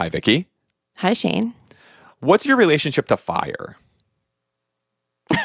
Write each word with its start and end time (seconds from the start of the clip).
Hi, 0.00 0.08
Vicky. 0.08 0.46
Hi, 0.96 1.12
Shane. 1.12 1.52
What's 2.20 2.46
your 2.46 2.56
relationship 2.56 3.06
to 3.08 3.18
fire? 3.18 3.76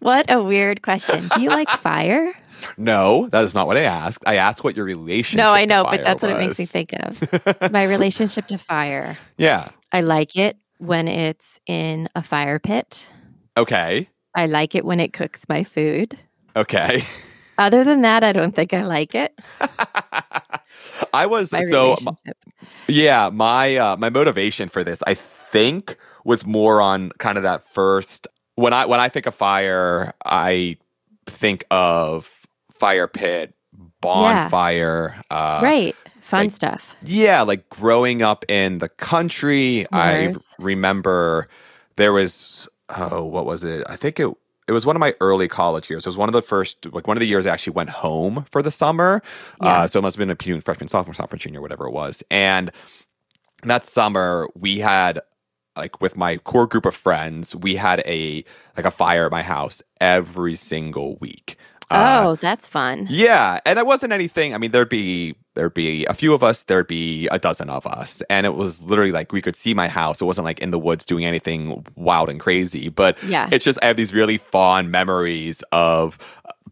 What 0.00 0.30
a 0.30 0.42
weird 0.42 0.82
question. 0.82 1.28
Do 1.34 1.40
you 1.42 1.50
like 1.50 1.68
fire? 1.68 2.32
No, 2.78 3.28
that 3.28 3.44
is 3.44 3.52
not 3.54 3.66
what 3.66 3.76
I 3.76 3.82
asked. 3.82 4.24
I 4.26 4.36
asked 4.36 4.64
what 4.64 4.74
your 4.74 4.86
relationship. 4.86 5.44
No, 5.44 5.52
I 5.52 5.66
know, 5.66 5.84
but 5.84 6.02
that's 6.02 6.22
what 6.22 6.32
it 6.32 6.38
makes 6.38 6.58
me 6.58 6.64
think 6.64 6.94
of. 6.94 7.70
My 7.72 7.84
relationship 7.84 8.46
to 8.46 8.56
fire. 8.56 9.18
Yeah. 9.36 9.68
I 9.92 10.00
like 10.00 10.34
it 10.34 10.56
when 10.78 11.06
it's 11.06 11.60
in 11.66 12.08
a 12.14 12.22
fire 12.22 12.58
pit. 12.58 13.06
Okay. 13.58 14.08
I 14.34 14.46
like 14.46 14.74
it 14.74 14.84
when 14.86 14.98
it 14.98 15.12
cooks 15.12 15.44
my 15.46 15.62
food. 15.62 16.18
Okay. 16.56 17.04
Other 17.58 17.84
than 17.84 18.02
that, 18.02 18.24
I 18.24 18.32
don't 18.32 18.54
think 18.54 18.74
I 18.74 18.84
like 18.84 19.14
it. 19.14 19.38
I 21.14 21.26
was 21.26 21.52
My 21.52 21.64
so 21.64 21.96
yeah. 22.88 23.30
My 23.32 23.76
uh, 23.76 23.96
my 23.96 24.10
motivation 24.10 24.68
for 24.68 24.84
this, 24.84 25.02
I 25.06 25.14
think, 25.14 25.96
was 26.24 26.44
more 26.44 26.80
on 26.80 27.10
kind 27.18 27.36
of 27.36 27.44
that 27.44 27.66
first. 27.72 28.26
When 28.56 28.72
I 28.72 28.86
when 28.86 29.00
I 29.00 29.08
think 29.08 29.26
of 29.26 29.34
fire, 29.34 30.14
I 30.24 30.76
think 31.26 31.64
of 31.70 32.30
fire 32.72 33.06
pit, 33.08 33.54
bonfire. 34.00 35.20
Uh, 35.30 35.60
right. 35.62 35.96
Fun 36.20 36.44
like- 36.46 36.50
stuff. 36.52 36.96
Yeah, 37.02 37.42
like 37.42 37.68
growing 37.68 38.22
up 38.22 38.44
in 38.48 38.78
the 38.78 38.88
country, 38.88 39.86
I 39.92 40.28
S'mores. 40.32 40.42
remember 40.58 41.48
there 41.96 42.12
was 42.12 42.68
oh, 42.88 43.24
what 43.24 43.46
was 43.46 43.62
it? 43.64 43.84
I 43.88 43.96
think 43.96 44.18
it 44.20 44.30
it 44.66 44.72
was 44.72 44.86
one 44.86 44.96
of 44.96 45.00
my 45.00 45.14
early 45.20 45.48
college 45.48 45.90
years. 45.90 46.06
It 46.06 46.08
was 46.08 46.16
one 46.16 46.28
of 46.28 46.32
the 46.32 46.42
first, 46.42 46.86
like 46.92 47.06
one 47.06 47.16
of 47.16 47.20
the 47.20 47.26
years 47.26 47.46
I 47.46 47.52
actually 47.52 47.74
went 47.74 47.90
home 47.90 48.46
for 48.50 48.62
the 48.62 48.70
summer. 48.70 49.22
Yeah. 49.62 49.82
Uh, 49.82 49.86
so 49.86 49.98
it 49.98 50.02
must 50.02 50.16
have 50.16 50.26
been 50.26 50.56
a 50.56 50.60
freshman, 50.60 50.88
sophomore, 50.88 51.14
sophomore, 51.14 51.38
junior, 51.38 51.60
whatever 51.60 51.86
it 51.86 51.92
was. 51.92 52.22
And 52.30 52.70
that 53.62 53.84
summer 53.84 54.48
we 54.54 54.78
had 54.78 55.20
like 55.76 56.00
with 56.00 56.16
my 56.16 56.36
core 56.38 56.66
group 56.66 56.86
of 56.86 56.94
friends, 56.94 57.54
we 57.54 57.76
had 57.76 58.00
a 58.06 58.44
like 58.76 58.86
a 58.86 58.90
fire 58.90 59.26
at 59.26 59.32
my 59.32 59.42
house 59.42 59.82
every 60.00 60.56
single 60.56 61.16
week. 61.16 61.56
Uh, 61.90 62.22
oh, 62.24 62.36
that's 62.36 62.68
fun. 62.68 63.06
yeah, 63.10 63.60
and 63.66 63.78
it 63.78 63.86
wasn't 63.86 64.12
anything. 64.12 64.54
I 64.54 64.58
mean, 64.58 64.70
there'd 64.70 64.88
be 64.88 65.36
there'd 65.54 65.74
be 65.74 66.04
a 66.06 66.14
few 66.14 66.34
of 66.34 66.42
us, 66.42 66.64
there'd 66.64 66.86
be 66.86 67.26
a 67.28 67.38
dozen 67.38 67.68
of 67.70 67.86
us, 67.86 68.22
and 68.28 68.44
it 68.46 68.54
was 68.54 68.80
literally 68.82 69.12
like 69.12 69.32
we 69.32 69.40
could 69.42 69.56
see 69.56 69.74
my 69.74 69.88
house. 69.88 70.20
It 70.20 70.24
wasn't 70.24 70.44
like 70.44 70.58
in 70.60 70.70
the 70.70 70.78
woods 70.78 71.04
doing 71.04 71.24
anything 71.24 71.84
wild 71.96 72.28
and 72.28 72.38
crazy, 72.40 72.88
but 72.88 73.22
Yeah. 73.22 73.48
it's 73.52 73.64
just 73.64 73.78
I 73.82 73.86
have 73.86 73.96
these 73.96 74.12
really 74.12 74.38
fond 74.38 74.90
memories 74.90 75.62
of 75.72 76.18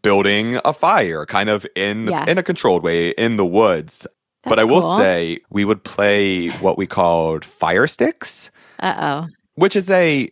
building 0.02 0.58
a 0.64 0.72
fire, 0.72 1.24
kind 1.26 1.48
of 1.48 1.64
in 1.76 2.08
Yeah. 2.08 2.24
in 2.28 2.38
a 2.38 2.42
controlled 2.42 2.82
way 2.82 3.10
in 3.10 3.36
the 3.36 3.46
woods. 3.46 4.06
but 4.44 4.56
That's 4.56 4.60
I 4.62 4.64
will 4.64 4.80
cool. 4.80 4.96
say 4.96 5.38
we 5.50 5.64
would 5.64 5.84
play 5.84 6.48
what 6.48 6.76
we 6.76 6.84
called 6.86 7.44
fire 7.44 7.86
sticks 7.86 8.50
Uh 8.80 8.94
oh. 8.98 9.28
which 9.54 9.76
is 9.76 9.88
a 9.88 10.28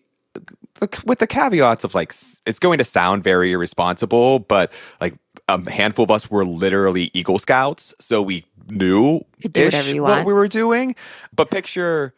with 1.05 1.19
the 1.21 1.27
caveats 1.29 1.85
of 1.85 1.95
like 1.95 2.13
it's 2.47 2.59
going 2.59 2.79
to 2.79 2.85
sound 2.85 3.23
very 3.23 3.53
irresponsible 3.53 4.39
but 4.41 4.73
like 5.01 5.15
a 5.55 5.71
handful 5.71 6.05
of 6.05 6.11
us 6.11 6.31
were 6.31 6.45
literally 6.45 7.11
eagle 7.15 7.39
scouts 7.39 7.95
so 7.99 8.23
we 8.23 8.45
knew 8.69 9.21
Could 9.43 9.53
do 9.53 9.65
whatever 9.65 9.95
you 9.95 10.03
what 10.03 10.25
we 10.25 10.33
were 10.33 10.49
doing 10.49 10.95
but 11.35 11.51
picture 11.51 12.15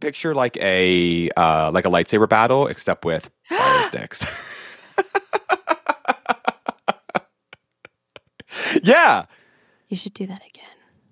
picture 0.00 0.34
like 0.34 0.56
a 0.58 1.28
uh 1.36 1.70
like 1.72 1.84
a 1.84 1.88
lightsaber 1.88 2.28
battle 2.28 2.66
except 2.68 3.04
with 3.04 3.30
fire 3.48 3.84
sticks 3.86 4.24
yeah 8.82 9.26
You 9.88 9.96
should 9.96 10.14
do 10.14 10.26
that 10.26 10.40
again. 10.46 10.58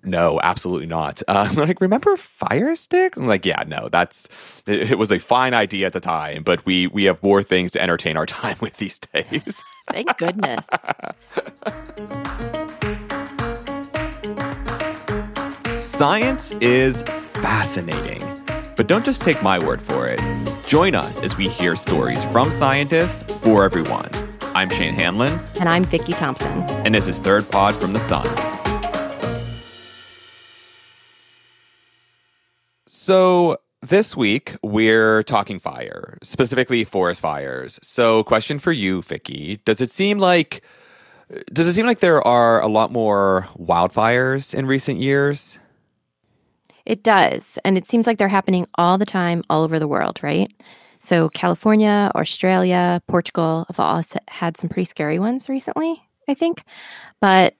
no, 0.03 0.39
absolutely 0.41 0.87
not. 0.87 1.21
Uh, 1.27 1.47
I'm 1.49 1.55
like, 1.55 1.79
remember 1.81 2.17
Fire 2.17 2.75
Stick? 2.75 3.15
I'm 3.17 3.27
like, 3.27 3.45
yeah, 3.45 3.63
no, 3.67 3.87
that's 3.89 4.27
it, 4.65 4.91
it 4.93 4.97
was 4.97 5.11
a 5.11 5.19
fine 5.19 5.53
idea 5.53 5.85
at 5.85 5.93
the 5.93 5.99
time, 5.99 6.43
but 6.43 6.65
we 6.65 6.87
we 6.87 7.03
have 7.05 7.21
more 7.21 7.43
things 7.43 7.71
to 7.73 7.81
entertain 7.81 8.17
our 8.17 8.25
time 8.41 8.57
with 8.61 8.77
these 8.77 8.99
days. 8.99 9.63
Thank 9.91 10.17
goodness. 10.17 10.65
Science 16.01 16.53
is 16.53 17.03
fascinating, 17.03 18.23
but 18.75 18.87
don't 18.87 19.05
just 19.05 19.21
take 19.21 19.39
my 19.43 19.59
word 19.59 19.79
for 19.79 20.07
it. 20.07 20.19
Join 20.65 20.95
us 20.95 21.21
as 21.21 21.37
we 21.37 21.47
hear 21.47 21.75
stories 21.75 22.23
from 22.23 22.49
scientists 22.49 23.21
for 23.43 23.65
everyone. 23.65 24.09
I'm 24.55 24.67
Shane 24.71 24.95
Hanlon, 24.95 25.39
and 25.59 25.69
I'm 25.69 25.83
Vicki 25.83 26.13
Thompson. 26.13 26.63
and 26.83 26.95
this 26.95 27.05
is 27.07 27.19
Third 27.19 27.47
Pod 27.51 27.75
from 27.75 27.93
the 27.93 27.99
Sun. 27.99 28.25
So, 32.87 33.57
this 33.83 34.17
week 34.17 34.55
we're 34.63 35.21
talking 35.21 35.59
fire, 35.59 36.17
specifically 36.23 36.83
forest 36.83 37.21
fires. 37.21 37.79
So, 37.83 38.23
question 38.23 38.57
for 38.57 38.71
you, 38.71 39.03
Vicky: 39.03 39.57
Does 39.65 39.81
it 39.81 39.91
seem 39.91 40.17
like 40.17 40.63
does 41.53 41.67
it 41.67 41.73
seem 41.73 41.85
like 41.85 41.99
there 41.99 42.25
are 42.27 42.59
a 42.59 42.67
lot 42.67 42.91
more 42.91 43.47
wildfires 43.55 44.55
in 44.55 44.65
recent 44.65 44.99
years? 44.99 45.59
It 46.85 47.03
does. 47.03 47.57
And 47.63 47.77
it 47.77 47.87
seems 47.87 48.07
like 48.07 48.17
they're 48.17 48.27
happening 48.27 48.67
all 48.75 48.97
the 48.97 49.05
time, 49.05 49.43
all 49.49 49.63
over 49.63 49.79
the 49.79 49.87
world, 49.87 50.19
right? 50.23 50.51
So, 50.99 51.29
California, 51.29 52.11
Australia, 52.15 53.01
Portugal 53.07 53.65
have 53.67 53.79
all 53.79 54.03
had 54.27 54.55
some 54.55 54.69
pretty 54.69 54.85
scary 54.85 55.17
ones 55.17 55.49
recently, 55.49 56.01
I 56.27 56.35
think. 56.35 56.63
But 57.19 57.55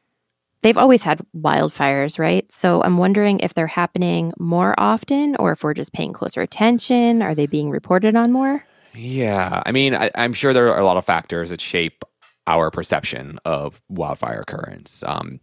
they've 0.62 0.78
always 0.78 1.02
had 1.02 1.22
wildfires, 1.36 2.20
right? 2.20 2.50
So, 2.52 2.84
I'm 2.84 3.00
wondering 3.00 3.40
if 3.40 3.56
they're 3.56 3.66
happening 3.66 4.32
more 4.38 4.76
often 4.78 5.36
or 5.38 5.52
if 5.54 5.64
we're 5.64 5.74
just 5.74 5.92
paying 5.92 6.14
closer 6.14 6.42
attention. 6.42 7.24
Are 7.24 7.34
they 7.34 7.48
being 7.48 7.72
reported 7.72 8.16
on 8.16 8.32
more? 8.32 8.64
Yeah, 8.94 9.64
I 9.66 9.72
mean, 9.72 9.96
I, 9.96 10.12
I'm 10.16 10.34
sure 10.34 10.54
there 10.54 10.72
are 10.72 10.80
a 10.80 10.86
lot 10.86 10.98
of 10.98 11.06
factors 11.06 11.50
that 11.50 11.62
shape 11.62 12.04
our 12.48 12.70
perception 12.70 13.40
of 13.46 13.82
wildfire 13.90 14.42
occurrence. 14.42 15.04
Um, 15.08 15.40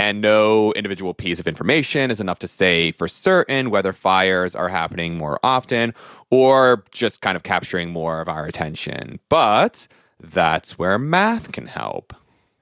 and 0.00 0.22
no 0.22 0.72
individual 0.72 1.12
piece 1.12 1.38
of 1.40 1.46
information 1.46 2.10
is 2.10 2.20
enough 2.20 2.38
to 2.38 2.48
say 2.48 2.90
for 2.90 3.06
certain 3.06 3.68
whether 3.70 3.92
fires 3.92 4.54
are 4.54 4.68
happening 4.68 5.18
more 5.18 5.38
often 5.44 5.92
or 6.30 6.84
just 6.90 7.20
kind 7.20 7.36
of 7.36 7.42
capturing 7.42 7.90
more 7.90 8.22
of 8.22 8.28
our 8.28 8.46
attention. 8.46 9.20
But 9.28 9.86
that's 10.18 10.78
where 10.78 10.98
math 10.98 11.52
can 11.52 11.66
help. 11.66 12.14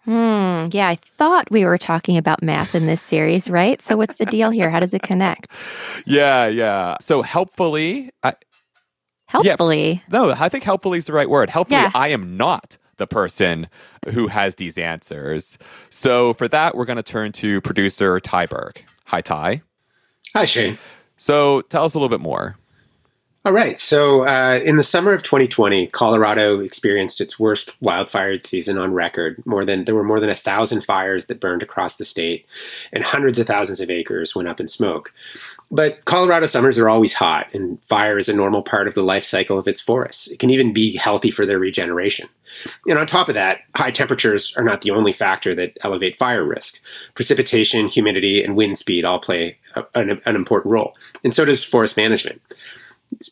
Hmm. 0.05 0.67
Yeah, 0.73 0.89
I 0.89 0.97
thought 0.97 1.51
we 1.51 1.65
were 1.65 1.79
talking 1.79 2.17
about 2.17 2.43
math 2.43 2.75
in 2.75 2.87
this 2.87 3.03
series, 3.03 3.49
right? 3.49 3.81
So, 3.83 3.97
what's 3.97 4.17
the 4.17 4.25
deal 4.27 4.51
here? 4.51 4.71
How 4.71 4.81
does 4.81 4.95
it 4.95 5.03
connect? 5.03 5.49
Yeah, 6.07 6.47
yeah. 6.47 6.97
So 7.01 7.21
helpfully, 7.23 8.11
I, 8.23 8.33
Helpfully. 9.27 10.03
no, 10.11 10.31
I 10.31 10.49
think 10.49 10.65
helpfully 10.65 10.99
is 10.99 11.05
the 11.07 11.13
right 11.13 11.29
word. 11.29 11.51
Helpfully, 11.51 11.83
Yeah. 11.83 11.91
I 11.95 12.09
am 12.09 12.37
not 12.39 12.79
the 12.99 13.07
person 13.07 13.69
who 14.11 14.29
has 14.29 14.57
these 14.57 14.77
answers. 14.79 15.59
So 15.91 16.35
for 16.35 16.47
that, 16.49 16.77
we're 16.77 16.85
going 16.85 16.97
to 16.97 17.03
turn 17.03 17.33
to 17.33 17.61
producer 17.63 18.21
Ty 18.21 18.47
Burke. 18.47 18.85
Hi, 19.07 19.21
Ty. 19.21 19.63
Hi, 20.35 20.45
Shane. 20.45 20.79
So 21.17 21.63
tell 21.63 21.85
us 21.85 21.95
a 21.95 21.99
little 21.99 22.11
bit 22.11 22.21
more. 22.21 22.57
All 23.45 23.53
right. 23.53 23.79
So, 23.79 24.27
uh, 24.27 24.61
in 24.65 24.77
the 24.77 24.83
summer 24.83 25.13
of 25.13 25.23
2020, 25.23 25.87
Colorado 25.87 26.61
experienced 26.61 27.21
its 27.21 27.39
worst 27.39 27.81
wildfire 27.81 28.39
season 28.41 28.77
on 28.77 28.93
record. 28.93 29.43
More 29.47 29.65
than 29.65 29.85
there 29.85 29.95
were 29.95 30.05
more 30.05 30.21
than 30.21 30.29
a 30.29 30.37
thousand 30.37 30.85
fires 30.85 31.27
that 31.27 31.41
burned 31.41 31.63
across 31.63 31.97
the 31.97 32.05
state, 32.05 32.45
and 32.93 33.05
hundreds 33.05 33.39
of 33.39 33.47
thousands 33.47 33.81
of 33.81 33.91
acres 33.91 34.35
went 34.35 34.49
up 34.49 34.61
in 34.61 34.69
smoke. 34.69 35.15
But 35.71 36.07
Colorado 36.07 36.47
summers 36.47 36.79
are 36.79 36.89
always 36.89 37.13
hot, 37.13 37.53
and 37.53 37.79
fire 37.89 38.17
is 38.17 38.29
a 38.29 38.35
normal 38.35 38.63
part 38.63 38.89
of 38.89 38.95
the 38.95 39.03
life 39.03 39.25
cycle 39.25 39.59
of 39.59 39.69
its 39.69 39.83
forests. 39.83 40.27
It 40.27 40.39
can 40.39 40.49
even 40.49 40.73
be 40.73 40.97
healthy 40.97 41.31
for 41.31 41.45
their 41.45 41.59
regeneration. 41.59 42.29
And 42.87 42.99
on 42.99 43.07
top 43.07 43.29
of 43.29 43.35
that, 43.35 43.61
high 43.75 43.91
temperatures 43.91 44.55
are 44.57 44.65
not 44.65 44.81
the 44.81 44.91
only 44.91 45.13
factor 45.13 45.55
that 45.55 45.77
elevate 45.83 46.17
fire 46.17 46.45
risk. 46.45 46.81
Precipitation, 47.15 47.89
humidity, 47.89 48.43
and 48.43 48.57
wind 48.57 48.79
speed 48.79 49.05
all 49.05 49.19
play 49.19 49.59
an, 49.95 50.23
an 50.25 50.37
important 50.37 50.73
role, 50.73 50.95
and 51.23 51.35
so 51.35 51.45
does 51.45 51.65
forest 51.65 51.99
management. 51.99 52.41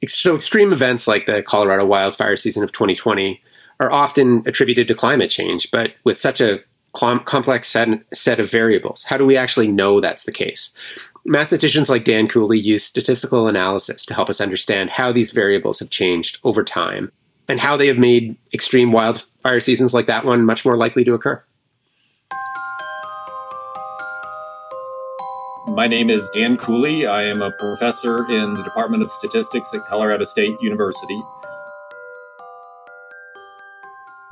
So, 0.07 0.35
extreme 0.35 0.73
events 0.73 1.07
like 1.07 1.27
the 1.27 1.43
Colorado 1.43 1.87
wildfire 1.87 2.37
season 2.37 2.63
of 2.63 2.73
2020 2.73 3.43
are 3.81 3.91
often 3.91 4.43
attributed 4.47 4.89
to 4.89 4.95
climate 4.95 5.31
change, 5.31 5.71
but 5.71 5.93
with 6.05 6.21
such 6.21 6.41
a 6.41 6.61
complex 6.93 7.75
set 8.15 8.41
of 8.41 8.51
variables, 8.51 9.03
how 9.03 9.19
do 9.19 9.27
we 9.27 9.37
actually 9.37 9.69
know 9.69 10.01
that's 10.01 10.25
the 10.25 10.33
case? 10.33 10.71
Mathematicians 11.29 11.91
like 11.91 12.05
Dan 12.05 12.29
Cooley 12.29 12.57
use 12.57 12.85
statistical 12.85 13.49
analysis 13.49 14.07
to 14.07 14.15
help 14.15 14.31
us 14.31 14.41
understand 14.41 14.91
how 14.91 15.11
these 15.11 15.33
variables 15.33 15.81
have 15.81 15.91
changed 15.91 16.39
over 16.45 16.63
time 16.63 17.11
and 17.49 17.59
how 17.59 17.77
they 17.77 17.89
have 17.89 17.99
made 17.99 18.37
extreme 18.55 18.93
wildfire 18.93 19.59
seasons 19.59 19.93
like 19.93 20.07
that 20.07 20.25
one 20.25 20.45
much 20.45 20.65
more 20.65 20.77
likely 20.77 21.03
to 21.03 21.15
occur. 21.15 21.43
My 25.67 25.89
name 25.89 26.11
is 26.11 26.31
Dan 26.31 26.57
Cooley. 26.57 27.09
I 27.09 27.25
am 27.25 27.43
a 27.43 27.51
professor 27.59 28.31
in 28.31 28.55
the 28.55 28.63
Department 28.63 29.03
of 29.03 29.11
Statistics 29.11 29.75
at 29.75 29.85
Colorado 29.85 30.23
State 30.23 30.57
University. 30.63 31.21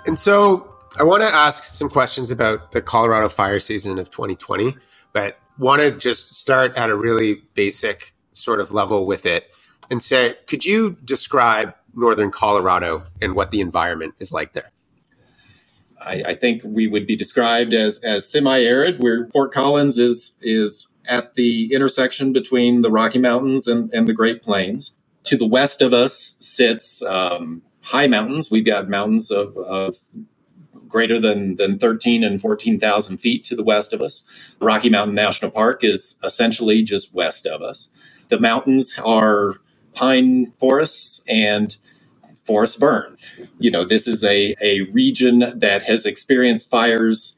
And 0.07 0.17
so 0.17 0.73
I 0.97 1.03
want 1.03 1.25
to 1.25 1.29
ask 1.29 1.65
some 1.65 1.91
questions 1.91 2.31
about 2.31 2.71
the 2.71 2.81
Colorado 2.81 3.29
fire 3.29 3.59
season 3.59 3.99
of 3.99 4.11
2020, 4.11 4.77
but 5.13 5.39
want 5.59 5.83
to 5.83 5.91
just 5.91 6.35
start 6.35 6.77
at 6.77 6.91
a 6.91 6.97
really 6.97 7.43
basic 7.55 8.15
sort 8.33 8.61
of 8.61 8.73
level 8.73 9.07
with 9.07 9.27
it 9.27 9.55
and 9.91 10.03
say, 10.03 10.37
could 10.47 10.65
you 10.65 10.97
describe 11.05 11.75
northern 11.95 12.31
Colorado 12.31 13.05
and 13.23 13.35
what 13.35 13.51
the 13.51 13.61
environment 13.61 14.15
is 14.19 14.33
like 14.33 14.53
there? 14.53 14.71
I, 16.01 16.23
I 16.29 16.35
think 16.35 16.63
we 16.65 16.87
would 16.87 17.07
be 17.07 17.17
described 17.17 17.73
as 17.73 17.99
as 18.01 18.31
semi-arid, 18.31 19.03
where 19.03 19.29
Fort 19.29 19.53
Collins 19.53 19.99
is 19.99 20.37
is 20.41 20.89
at 21.09 21.35
the 21.35 21.73
intersection 21.73 22.33
between 22.33 22.83
the 22.83 22.91
Rocky 22.91 23.19
Mountains 23.19 23.67
and, 23.67 23.93
and 23.95 24.09
the 24.09 24.15
Great 24.15 24.43
Plains. 24.43 24.93
To 25.25 25.37
the 25.37 25.47
west 25.47 25.81
of 25.81 25.93
us 25.93 26.37
sits 26.41 27.03
um, 27.03 27.63
high 27.81 28.07
mountains. 28.07 28.51
We've 28.51 28.67
got 28.67 28.89
mountains 28.89 29.31
of, 29.31 29.57
of 29.57 29.97
greater 30.95 31.19
than, 31.19 31.57
than 31.57 31.77
13 31.77 32.23
and 32.23 32.41
14,000 32.41 33.19
feet 33.19 33.45
to 33.45 33.57
the 33.57 33.65
west 33.65 33.93
of 33.93 34.01
us. 34.01 34.23
Rocky 34.61 34.89
Mountain 34.89 35.17
National 35.17 35.51
Park 35.51 35.83
is 35.83 36.15
essentially 36.23 36.85
just 36.85 37.13
west 37.13 37.49
of 37.49 37.63
us. 37.63 37.89
The 38.29 38.39
mountains 38.39 38.95
are 39.05 39.57
pine 39.93 40.53
forests 40.53 41.21
and 41.27 41.77
forest 42.45 42.79
burn. 42.79 43.17
You 43.59 43.73
know, 43.73 43.83
this 43.83 44.07
is 44.07 44.23
a, 44.23 44.55
a 44.63 44.83
region 44.93 45.59
that 45.59 45.83
has 45.83 46.07
experienced 46.07 46.71
fires 46.71 47.37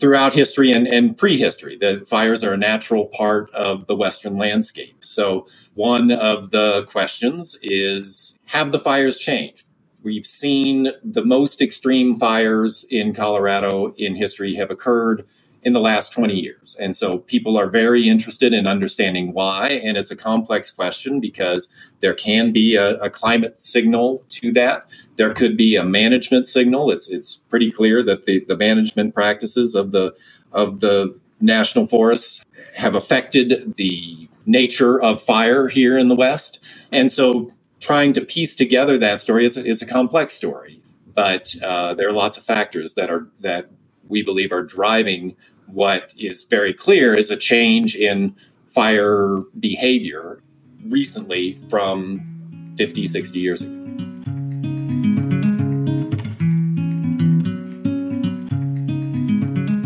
throughout 0.00 0.32
history 0.32 0.72
and, 0.72 0.88
and 0.88 1.16
prehistory. 1.16 1.76
The 1.76 2.04
fires 2.04 2.42
are 2.42 2.54
a 2.54 2.56
natural 2.56 3.06
part 3.06 3.48
of 3.52 3.86
the 3.86 3.94
Western 3.94 4.38
landscape. 4.38 5.04
So, 5.04 5.46
one 5.74 6.10
of 6.10 6.50
the 6.50 6.82
questions 6.88 7.56
is 7.62 8.36
Have 8.46 8.72
the 8.72 8.80
fires 8.80 9.18
changed? 9.18 9.66
We've 10.02 10.26
seen 10.26 10.88
the 11.04 11.24
most 11.24 11.62
extreme 11.62 12.18
fires 12.18 12.84
in 12.90 13.14
Colorado 13.14 13.94
in 13.96 14.16
history 14.16 14.54
have 14.56 14.70
occurred 14.70 15.24
in 15.62 15.72
the 15.72 15.80
last 15.80 16.12
20 16.12 16.34
years. 16.34 16.76
And 16.80 16.96
so 16.96 17.18
people 17.18 17.56
are 17.56 17.68
very 17.68 18.08
interested 18.08 18.52
in 18.52 18.66
understanding 18.66 19.32
why. 19.32 19.80
And 19.84 19.96
it's 19.96 20.10
a 20.10 20.16
complex 20.16 20.70
question 20.70 21.20
because 21.20 21.68
there 22.00 22.14
can 22.14 22.50
be 22.50 22.74
a, 22.74 22.96
a, 22.96 23.08
climate 23.08 23.60
signal 23.60 24.24
to 24.30 24.52
that. 24.54 24.88
There 25.16 25.32
could 25.32 25.56
be 25.56 25.76
a 25.76 25.84
management 25.84 26.48
signal. 26.48 26.90
It's 26.90 27.08
it's 27.08 27.36
pretty 27.36 27.70
clear 27.70 28.02
that 28.02 28.26
the, 28.26 28.44
the 28.46 28.56
management 28.56 29.14
practices 29.14 29.76
of 29.76 29.92
the 29.92 30.14
of 30.50 30.80
the 30.80 31.16
national 31.40 31.86
forests 31.86 32.44
have 32.76 32.94
affected 32.94 33.74
the 33.76 34.28
nature 34.46 35.00
of 35.00 35.22
fire 35.22 35.68
here 35.68 35.96
in 35.96 36.08
the 36.08 36.16
West. 36.16 36.60
And 36.90 37.12
so 37.12 37.52
trying 37.82 38.14
to 38.14 38.20
piece 38.24 38.54
together 38.54 38.96
that 38.96 39.20
story, 39.20 39.44
it's 39.44 39.58
a, 39.58 39.68
it's 39.68 39.82
a 39.82 39.86
complex 39.86 40.32
story. 40.32 40.80
But 41.14 41.54
uh, 41.62 41.92
there 41.92 42.08
are 42.08 42.12
lots 42.12 42.38
of 42.38 42.44
factors 42.44 42.94
that 42.94 43.10
are 43.10 43.28
that 43.40 43.68
we 44.08 44.22
believe 44.22 44.52
are 44.52 44.62
driving 44.62 45.36
what 45.66 46.14
is 46.16 46.44
very 46.44 46.72
clear 46.72 47.14
is 47.14 47.30
a 47.30 47.36
change 47.36 47.94
in 47.94 48.34
fire 48.68 49.40
behavior 49.60 50.40
recently 50.86 51.54
from 51.68 52.74
50, 52.78 53.06
60 53.06 53.38
years 53.38 53.62
ago. 53.62 53.78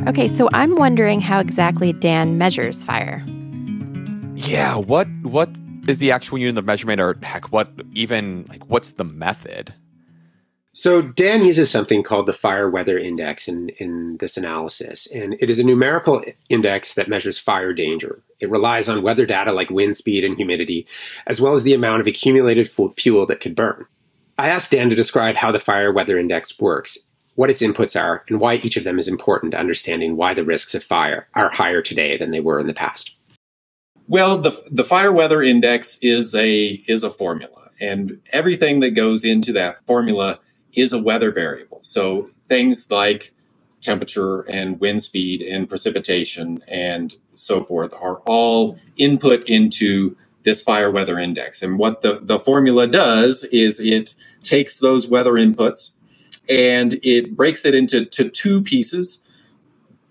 Okay, 0.09 0.29
so 0.29 0.49
I'm 0.53 0.77
wondering 0.77 1.21
how 1.21 1.41
exactly 1.41 1.93
Dan 1.93 2.39
measures 2.39 2.85
fire. 2.85 3.25
Yeah, 4.37 4.77
what 4.77 5.09
what 5.23 5.51
is 5.89 5.99
the 5.99 6.11
actual 6.13 6.39
unit 6.39 6.59
of 6.59 6.65
measurement 6.65 7.01
or 7.01 7.17
heck 7.23 7.53
what 7.53 7.71
even 7.93 8.47
like 8.49 8.65
what's 8.67 8.93
the 8.93 9.05
method? 9.05 9.75
So 10.73 11.01
Dan 11.01 11.43
uses 11.43 11.71
something 11.71 12.03
called 12.03 12.27
the 12.27 12.35
fire 12.35 12.69
weather 12.69 12.99
index 12.99 13.49
in, 13.49 13.71
in 13.79 14.19
this 14.19 14.37
analysis, 14.37 15.07
and 15.07 15.35
it 15.41 15.49
is 15.49 15.59
a 15.59 15.65
numerical 15.65 16.23
index 16.51 16.93
that 16.95 17.09
measures 17.09 17.39
fire 17.39 17.73
danger. 17.73 18.23
It 18.41 18.51
relies 18.51 18.87
on 18.87 19.03
weather 19.03 19.25
data 19.25 19.53
like 19.53 19.71
wind 19.71 19.97
speed 19.97 20.23
and 20.23 20.37
humidity, 20.37 20.87
as 21.29 21.41
well 21.41 21.55
as 21.55 21.63
the 21.63 21.73
amount 21.73 22.03
of 22.03 22.07
accumulated 22.07 22.71
fuel 22.71 23.25
that 23.25 23.41
could 23.41 23.57
burn. 23.57 23.87
I 24.37 24.49
asked 24.49 24.71
Dan 24.71 24.91
to 24.91 24.95
describe 24.95 25.37
how 25.37 25.51
the 25.51 25.59
fire 25.59 25.95
weather 25.95 26.19
index 26.19 26.61
works, 26.61 26.99
what 27.37 27.49
its 27.49 27.63
inputs 27.63 27.99
are, 27.99 28.23
and 28.29 28.39
why 28.39 28.57
each 28.57 28.77
of 28.77 28.85
them 28.85 28.99
is 28.99 29.09
important 29.09 29.53
to 29.53 29.59
understanding 29.59 30.17
why 30.17 30.35
the 30.35 30.45
risks 30.45 30.75
of 30.75 30.85
fire 30.85 31.27
are 31.33 31.49
higher 31.49 31.81
today 31.81 32.19
than 32.19 32.33
they 32.33 32.41
were 32.41 32.61
in 32.61 32.67
the 32.67 32.75
past. 32.75 33.16
Well, 34.09 34.39
the 34.39 34.53
the 34.71 34.85
fire 34.85 35.13
weather 35.13 35.43
index 35.43 35.99
is 36.03 36.35
a 36.35 36.83
is 36.89 37.05
a 37.05 37.11
formula, 37.11 37.71
and 37.81 38.21
everything 38.33 38.81
that 38.81 38.93
goes 38.93 39.25
into 39.25 39.53
that 39.55 39.85
formula 39.87 40.41
is 40.75 40.93
a 40.93 41.03
weather 41.03 41.33
variable. 41.33 41.81
So 41.83 42.31
things 42.49 42.91
like 42.91 43.35
temperature 43.81 44.43
and 44.51 44.81
wind 44.81 45.03
speed 45.03 45.43
and 45.43 45.69
precipitation 45.69 46.63
and 46.69 47.15
so 47.35 47.65
forth 47.65 47.95
are 48.01 48.19
all 48.27 48.79
input 48.97 49.45
into 49.49 50.17
this 50.45 50.63
fire 50.63 50.91
weather 50.91 51.19
index. 51.19 51.63
And 51.63 51.79
what 51.79 52.03
the, 52.03 52.21
the 52.23 52.39
formula 52.39 52.87
does 52.87 53.45
is 53.45 53.81
it 53.81 54.15
takes 54.43 54.81
those 54.81 55.09
weather 55.09 55.33
inputs 55.35 55.93
and 56.49 56.95
it 57.05 57.37
breaks 57.37 57.65
it 57.65 57.75
into 57.75 58.05
to 58.07 58.29
two 58.31 58.63
pieces. 58.63 59.21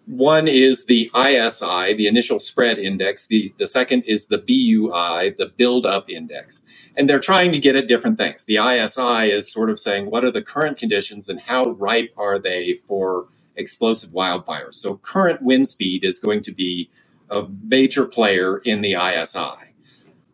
One 0.05 0.47
is 0.47 0.85
the 0.85 1.09
ISI, 1.15 1.93
the 1.93 2.07
initial 2.07 2.39
spread 2.39 2.77
index. 2.77 3.25
The, 3.25 3.51
the 3.57 3.65
second 3.65 4.03
is 4.03 4.27
the 4.27 4.37
BUI, 4.37 5.31
the 5.37 5.51
build 5.57 5.85
up 5.85 6.09
index. 6.09 6.61
And 6.95 7.09
they're 7.09 7.19
trying 7.19 7.51
to 7.53 7.59
get 7.59 7.75
at 7.75 7.87
different 7.87 8.19
things. 8.19 8.43
The 8.43 8.57
ISI 8.57 9.31
is 9.31 9.51
sort 9.51 9.71
of 9.71 9.79
saying 9.79 10.11
what 10.11 10.23
are 10.23 10.31
the 10.31 10.43
current 10.43 10.77
conditions 10.77 11.27
and 11.27 11.39
how 11.39 11.71
ripe 11.71 12.13
are 12.17 12.37
they 12.37 12.79
for 12.87 13.29
explosive 13.55 14.11
wildfires. 14.11 14.75
So 14.75 14.97
current 14.97 15.41
wind 15.41 15.67
speed 15.67 16.03
is 16.03 16.19
going 16.19 16.41
to 16.43 16.51
be 16.51 16.89
a 17.29 17.47
major 17.63 18.05
player 18.05 18.59
in 18.59 18.81
the 18.81 18.93
ISI. 18.93 19.73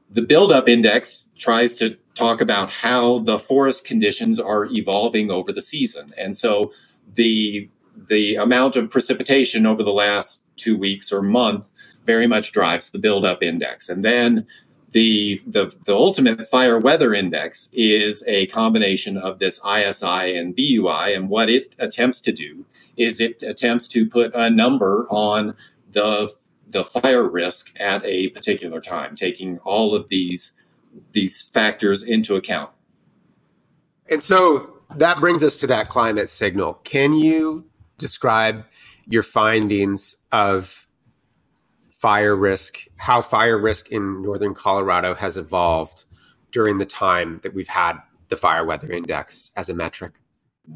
The 0.09 0.21
buildup 0.21 0.67
index 0.67 1.29
tries 1.37 1.75
to 1.75 1.97
talk 2.13 2.41
about 2.41 2.69
how 2.69 3.19
the 3.19 3.39
forest 3.39 3.85
conditions 3.85 4.39
are 4.39 4.65
evolving 4.65 5.31
over 5.31 5.53
the 5.53 5.61
season. 5.61 6.13
And 6.17 6.35
so 6.35 6.73
the 7.15 7.69
the 8.11 8.35
amount 8.35 8.75
of 8.75 8.89
precipitation 8.89 9.65
over 9.65 9.83
the 9.83 9.93
last 9.93 10.43
two 10.57 10.75
weeks 10.75 11.13
or 11.13 11.21
month 11.21 11.69
very 12.05 12.27
much 12.27 12.51
drives 12.51 12.89
the 12.89 12.99
buildup 12.99 13.41
index. 13.41 13.87
And 13.87 14.03
then 14.03 14.45
the, 14.91 15.41
the, 15.47 15.73
the 15.85 15.95
ultimate 15.95 16.45
fire 16.47 16.77
weather 16.77 17.13
index 17.13 17.69
is 17.71 18.21
a 18.27 18.47
combination 18.47 19.15
of 19.15 19.39
this 19.39 19.61
ISI 19.65 20.35
and 20.35 20.53
BUI. 20.53 21.13
And 21.13 21.29
what 21.29 21.49
it 21.49 21.73
attempts 21.79 22.19
to 22.21 22.33
do 22.33 22.65
is 22.97 23.21
it 23.21 23.43
attempts 23.43 23.87
to 23.87 24.05
put 24.05 24.35
a 24.35 24.49
number 24.49 25.07
on 25.09 25.55
the, 25.93 26.33
the 26.69 26.83
fire 26.83 27.29
risk 27.29 27.71
at 27.79 28.03
a 28.03 28.27
particular 28.31 28.81
time, 28.81 29.15
taking 29.15 29.57
all 29.59 29.95
of 29.95 30.09
these, 30.09 30.51
these 31.13 31.43
factors 31.43 32.03
into 32.03 32.35
account. 32.35 32.71
And 34.09 34.21
so 34.21 34.81
that 34.97 35.21
brings 35.21 35.45
us 35.45 35.55
to 35.57 35.67
that 35.67 35.87
climate 35.87 36.29
signal. 36.29 36.73
Can 36.83 37.13
you 37.13 37.70
describe 38.01 38.65
your 39.07 39.23
findings 39.23 40.17
of 40.31 40.87
fire 41.89 42.35
risk, 42.35 42.87
how 42.97 43.21
fire 43.21 43.57
risk 43.57 43.89
in 43.89 44.21
northern 44.21 44.53
Colorado 44.53 45.13
has 45.13 45.37
evolved 45.37 46.05
during 46.51 46.79
the 46.79 46.85
time 46.85 47.39
that 47.43 47.53
we've 47.53 47.67
had 47.67 47.93
the 48.29 48.35
fire 48.35 48.65
weather 48.65 48.91
index 48.91 49.51
as 49.55 49.69
a 49.69 49.73
metric? 49.73 50.13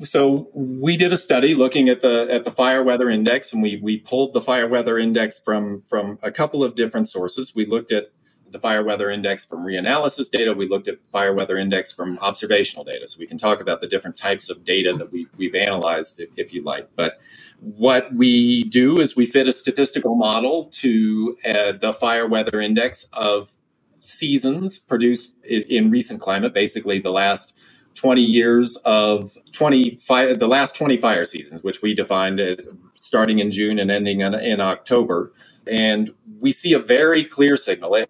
So 0.04 0.50
we 0.54 0.98
did 0.98 1.14
a 1.14 1.18
study 1.18 1.56
looking 1.56 1.90
at 1.90 2.02
the 2.02 2.28
at 2.30 2.44
the 2.44 2.52
fire 2.52 2.84
weather 2.84 3.10
index, 3.10 3.54
and 3.54 3.62
we 3.62 3.80
we 3.82 3.98
pulled 3.98 4.34
the 4.34 4.42
fire 4.42 4.68
weather 4.68 4.98
index 4.98 5.40
from 5.40 5.84
from 5.88 6.18
a 6.24 6.32
couple 6.32 6.64
of 6.64 6.76
different 6.76 7.08
sources. 7.08 7.54
We 7.56 7.66
looked 7.66 7.92
at 7.92 8.10
the 8.56 8.62
fire 8.62 8.86
weather 8.86 9.10
index 9.10 9.44
from 9.44 9.66
reanalysis 9.66 10.32
data. 10.32 10.54
We 10.54 10.66
looked 10.66 10.88
at 10.88 10.98
fire 11.12 11.34
weather 11.34 11.58
index 11.58 11.92
from 11.92 12.18
observational 12.20 12.86
data. 12.86 13.06
So 13.06 13.20
we 13.20 13.28
can 13.28 13.38
talk 13.38 13.60
about 13.60 13.82
the 13.82 13.88
different 13.88 14.16
types 14.16 14.50
of 14.50 14.64
data 14.64 14.94
that 14.94 15.12
we, 15.12 15.28
we've 15.36 15.56
analyzed, 15.56 16.22
if, 16.22 16.30
if 16.38 16.54
you 16.54 16.64
like. 16.64 16.88
But 16.96 17.20
what 17.60 18.16
we 18.16 18.64
do 18.64 18.98
is 19.02 19.14
we 19.14 19.26
fit 19.26 19.46
a 19.50 19.52
statistical 19.52 20.16
model 20.16 20.64
to 20.66 21.36
uh, 21.46 21.74
the 21.74 21.94
fire 21.94 22.28
weather 22.28 22.62
index 22.62 23.10
of 23.12 23.52
seasons 24.00 24.80
produced 24.80 25.36
in, 25.44 25.64
in 25.64 25.92
recent 25.92 26.22
climate, 26.22 26.54
basically 26.54 27.00
the 27.00 27.12
last 27.12 27.54
20 27.96 28.22
years 28.22 28.78
of 28.86 29.38
20 29.52 29.98
fire, 29.98 30.34
the 30.34 30.48
last 30.48 30.78
20 30.78 30.96
fire 30.96 31.26
seasons, 31.26 31.62
which 31.62 31.82
we 31.82 31.94
defined 31.94 32.40
as 32.40 32.70
starting 33.00 33.40
in 33.40 33.52
June 33.52 33.80
and 33.80 33.92
ending 33.92 34.22
in, 34.22 34.34
in 34.34 34.62
October. 34.62 35.34
And 35.72 36.14
we 36.40 36.52
see 36.52 36.74
a 36.74 36.80
very 36.80 37.24
clear 37.24 37.58
signal, 37.58 37.96
a, 37.96 38.06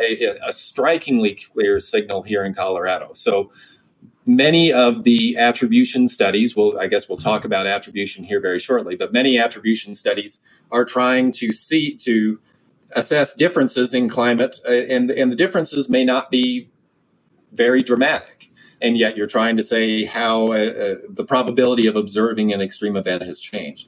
a, 0.45 0.51
strikingly 0.51 1.35
clear 1.35 1.79
signal 1.79 2.23
here 2.23 2.43
in 2.43 2.53
Colorado. 2.53 3.11
So 3.13 3.51
many 4.25 4.73
of 4.73 5.03
the 5.03 5.37
attribution 5.37 6.07
studies, 6.07 6.55
well, 6.55 6.77
I 6.79 6.87
guess 6.87 7.07
we'll 7.07 7.17
talk 7.17 7.45
about 7.45 7.65
attribution 7.65 8.23
here 8.23 8.41
very 8.41 8.59
shortly, 8.59 8.95
but 8.95 9.13
many 9.13 9.37
attribution 9.37 9.95
studies 9.95 10.41
are 10.71 10.83
trying 10.83 11.31
to 11.33 11.51
see, 11.53 11.95
to 11.97 12.39
assess 12.95 13.33
differences 13.33 13.93
in 13.93 14.09
climate, 14.09 14.59
uh, 14.67 14.71
and, 14.71 15.11
and 15.11 15.31
the 15.31 15.35
differences 15.35 15.89
may 15.89 16.03
not 16.03 16.31
be 16.31 16.69
very 17.53 17.81
dramatic. 17.81 18.51
and 18.81 18.97
yet 18.97 19.15
you're 19.15 19.27
trying 19.27 19.55
to 19.57 19.63
say 19.63 20.05
how 20.05 20.47
uh, 20.47 20.55
uh, 20.55 20.95
the 21.09 21.25
probability 21.25 21.87
of 21.87 21.95
observing 21.95 22.53
an 22.53 22.61
extreme 22.61 22.95
event 22.95 23.23
has 23.23 23.39
changed. 23.39 23.87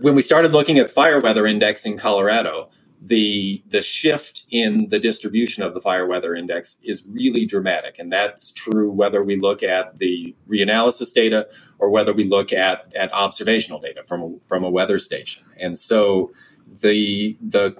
When 0.00 0.14
we 0.14 0.22
started 0.22 0.52
looking 0.52 0.78
at 0.78 0.90
fire 0.90 1.20
weather 1.20 1.46
index 1.46 1.84
in 1.84 1.98
Colorado, 1.98 2.70
the 3.02 3.62
the 3.68 3.82
shift 3.82 4.44
in 4.50 4.88
the 4.88 4.98
distribution 4.98 5.62
of 5.62 5.74
the 5.74 5.80
fire 5.80 6.06
weather 6.06 6.34
index 6.34 6.78
is 6.82 7.04
really 7.06 7.46
dramatic. 7.46 7.98
And 7.98 8.12
that's 8.12 8.50
true 8.50 8.90
whether 8.90 9.22
we 9.22 9.36
look 9.36 9.62
at 9.62 9.98
the 9.98 10.34
reanalysis 10.48 11.12
data 11.12 11.48
or 11.78 11.90
whether 11.90 12.12
we 12.12 12.24
look 12.24 12.52
at 12.52 12.92
at 12.94 13.12
observational 13.12 13.78
data 13.78 14.02
from 14.06 14.22
a, 14.22 14.34
from 14.48 14.64
a 14.64 14.70
weather 14.70 14.98
station. 14.98 15.44
And 15.58 15.78
so 15.78 16.32
the 16.66 17.36
the 17.40 17.76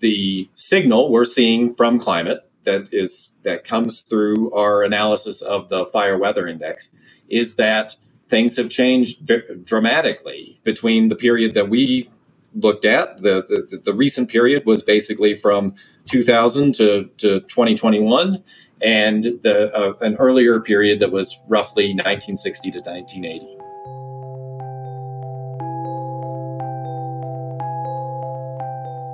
the 0.00 0.48
signal 0.54 1.10
we're 1.10 1.24
seeing 1.24 1.74
from 1.74 1.98
climate 1.98 2.48
that 2.64 2.92
is 2.92 3.30
that 3.42 3.64
comes 3.64 4.00
through 4.00 4.52
our 4.52 4.82
analysis 4.82 5.42
of 5.42 5.68
the 5.68 5.86
fire 5.86 6.18
weather 6.18 6.46
index 6.46 6.90
is 7.28 7.56
that 7.56 7.96
things 8.28 8.56
have 8.56 8.68
changed 8.68 9.30
dramatically 9.64 10.58
between 10.64 11.08
the 11.08 11.16
period 11.16 11.54
that 11.54 11.68
we 11.68 12.10
looked 12.54 12.84
at. 12.84 13.22
The, 13.22 13.44
the, 13.48 13.78
the 13.78 13.94
recent 13.94 14.30
period 14.30 14.64
was 14.66 14.82
basically 14.82 15.34
from 15.34 15.74
2000 16.06 16.74
to, 16.76 17.04
to 17.18 17.40
2021, 17.40 18.42
and 18.82 19.24
the 19.24 19.70
uh, 19.74 20.04
an 20.04 20.16
earlier 20.16 20.60
period 20.60 21.00
that 21.00 21.12
was 21.12 21.40
roughly 21.48 21.90
1960 21.90 22.70
to 22.72 22.78
1980. 22.78 23.56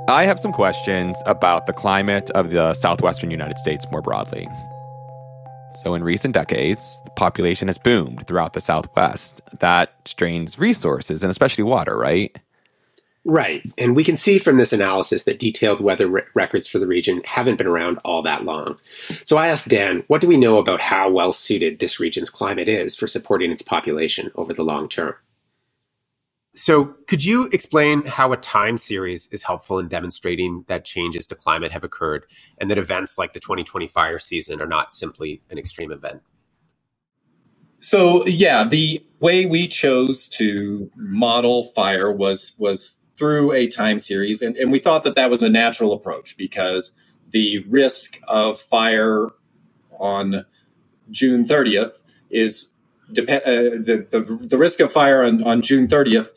I 0.08 0.24
have 0.24 0.40
some 0.40 0.52
questions 0.52 1.16
about 1.26 1.66
the 1.66 1.72
climate 1.72 2.28
of 2.30 2.50
the 2.50 2.74
southwestern 2.74 3.30
United 3.30 3.58
States 3.58 3.86
more 3.90 4.02
broadly. 4.02 4.48
So, 5.74 5.94
in 5.94 6.04
recent 6.04 6.34
decades, 6.34 6.98
the 7.04 7.10
population 7.10 7.68
has 7.68 7.78
boomed 7.78 8.26
throughout 8.26 8.52
the 8.52 8.60
Southwest. 8.60 9.40
That 9.60 9.94
strains 10.06 10.58
resources 10.58 11.22
and 11.22 11.30
especially 11.30 11.64
water, 11.64 11.96
right? 11.96 12.36
Right. 13.24 13.62
And 13.78 13.94
we 13.94 14.02
can 14.02 14.16
see 14.16 14.38
from 14.38 14.58
this 14.58 14.72
analysis 14.72 15.24
that 15.24 15.38
detailed 15.38 15.80
weather 15.80 16.08
re- 16.08 16.22
records 16.34 16.66
for 16.66 16.80
the 16.80 16.88
region 16.88 17.22
haven't 17.24 17.56
been 17.56 17.68
around 17.68 17.98
all 18.04 18.22
that 18.22 18.44
long. 18.44 18.76
So 19.24 19.36
I 19.36 19.46
asked 19.46 19.68
Dan, 19.68 20.02
what 20.08 20.20
do 20.20 20.26
we 20.26 20.36
know 20.36 20.58
about 20.58 20.80
how 20.80 21.08
well 21.08 21.32
suited 21.32 21.78
this 21.78 22.00
region's 22.00 22.30
climate 22.30 22.68
is 22.68 22.96
for 22.96 23.06
supporting 23.06 23.52
its 23.52 23.62
population 23.62 24.32
over 24.34 24.52
the 24.52 24.64
long 24.64 24.88
term? 24.88 25.14
So, 26.54 26.94
could 27.06 27.24
you 27.24 27.48
explain 27.52 28.04
how 28.04 28.32
a 28.32 28.36
time 28.36 28.76
series 28.76 29.26
is 29.28 29.42
helpful 29.42 29.78
in 29.78 29.88
demonstrating 29.88 30.64
that 30.68 30.84
changes 30.84 31.26
to 31.28 31.34
climate 31.34 31.72
have 31.72 31.82
occurred 31.82 32.26
and 32.58 32.70
that 32.70 32.76
events 32.76 33.16
like 33.16 33.32
the 33.32 33.40
2020 33.40 33.86
fire 33.86 34.18
season 34.18 34.60
are 34.60 34.66
not 34.66 34.92
simply 34.92 35.40
an 35.50 35.56
extreme 35.56 35.90
event? 35.90 36.20
So, 37.80 38.26
yeah, 38.26 38.64
the 38.64 39.02
way 39.18 39.46
we 39.46 39.66
chose 39.66 40.28
to 40.28 40.90
model 40.94 41.70
fire 41.70 42.12
was 42.12 42.54
was 42.58 42.98
through 43.16 43.52
a 43.52 43.66
time 43.66 43.98
series. 43.98 44.42
And, 44.42 44.56
and 44.56 44.70
we 44.70 44.78
thought 44.78 45.04
that 45.04 45.14
that 45.14 45.30
was 45.30 45.42
a 45.42 45.48
natural 45.48 45.92
approach 45.92 46.36
because 46.36 46.92
the 47.30 47.64
risk 47.68 48.20
of 48.28 48.60
fire 48.60 49.28
on 49.98 50.44
June 51.10 51.44
30th 51.44 51.96
is 52.30 52.71
dep- 53.12 53.28
uh, 53.28 53.40
the, 53.44 54.06
the, 54.10 54.46
the 54.46 54.58
risk 54.58 54.80
of 54.80 54.92
fire 54.92 55.22
on, 55.22 55.42
on 55.42 55.62
June 55.62 55.86
30th 55.86 56.28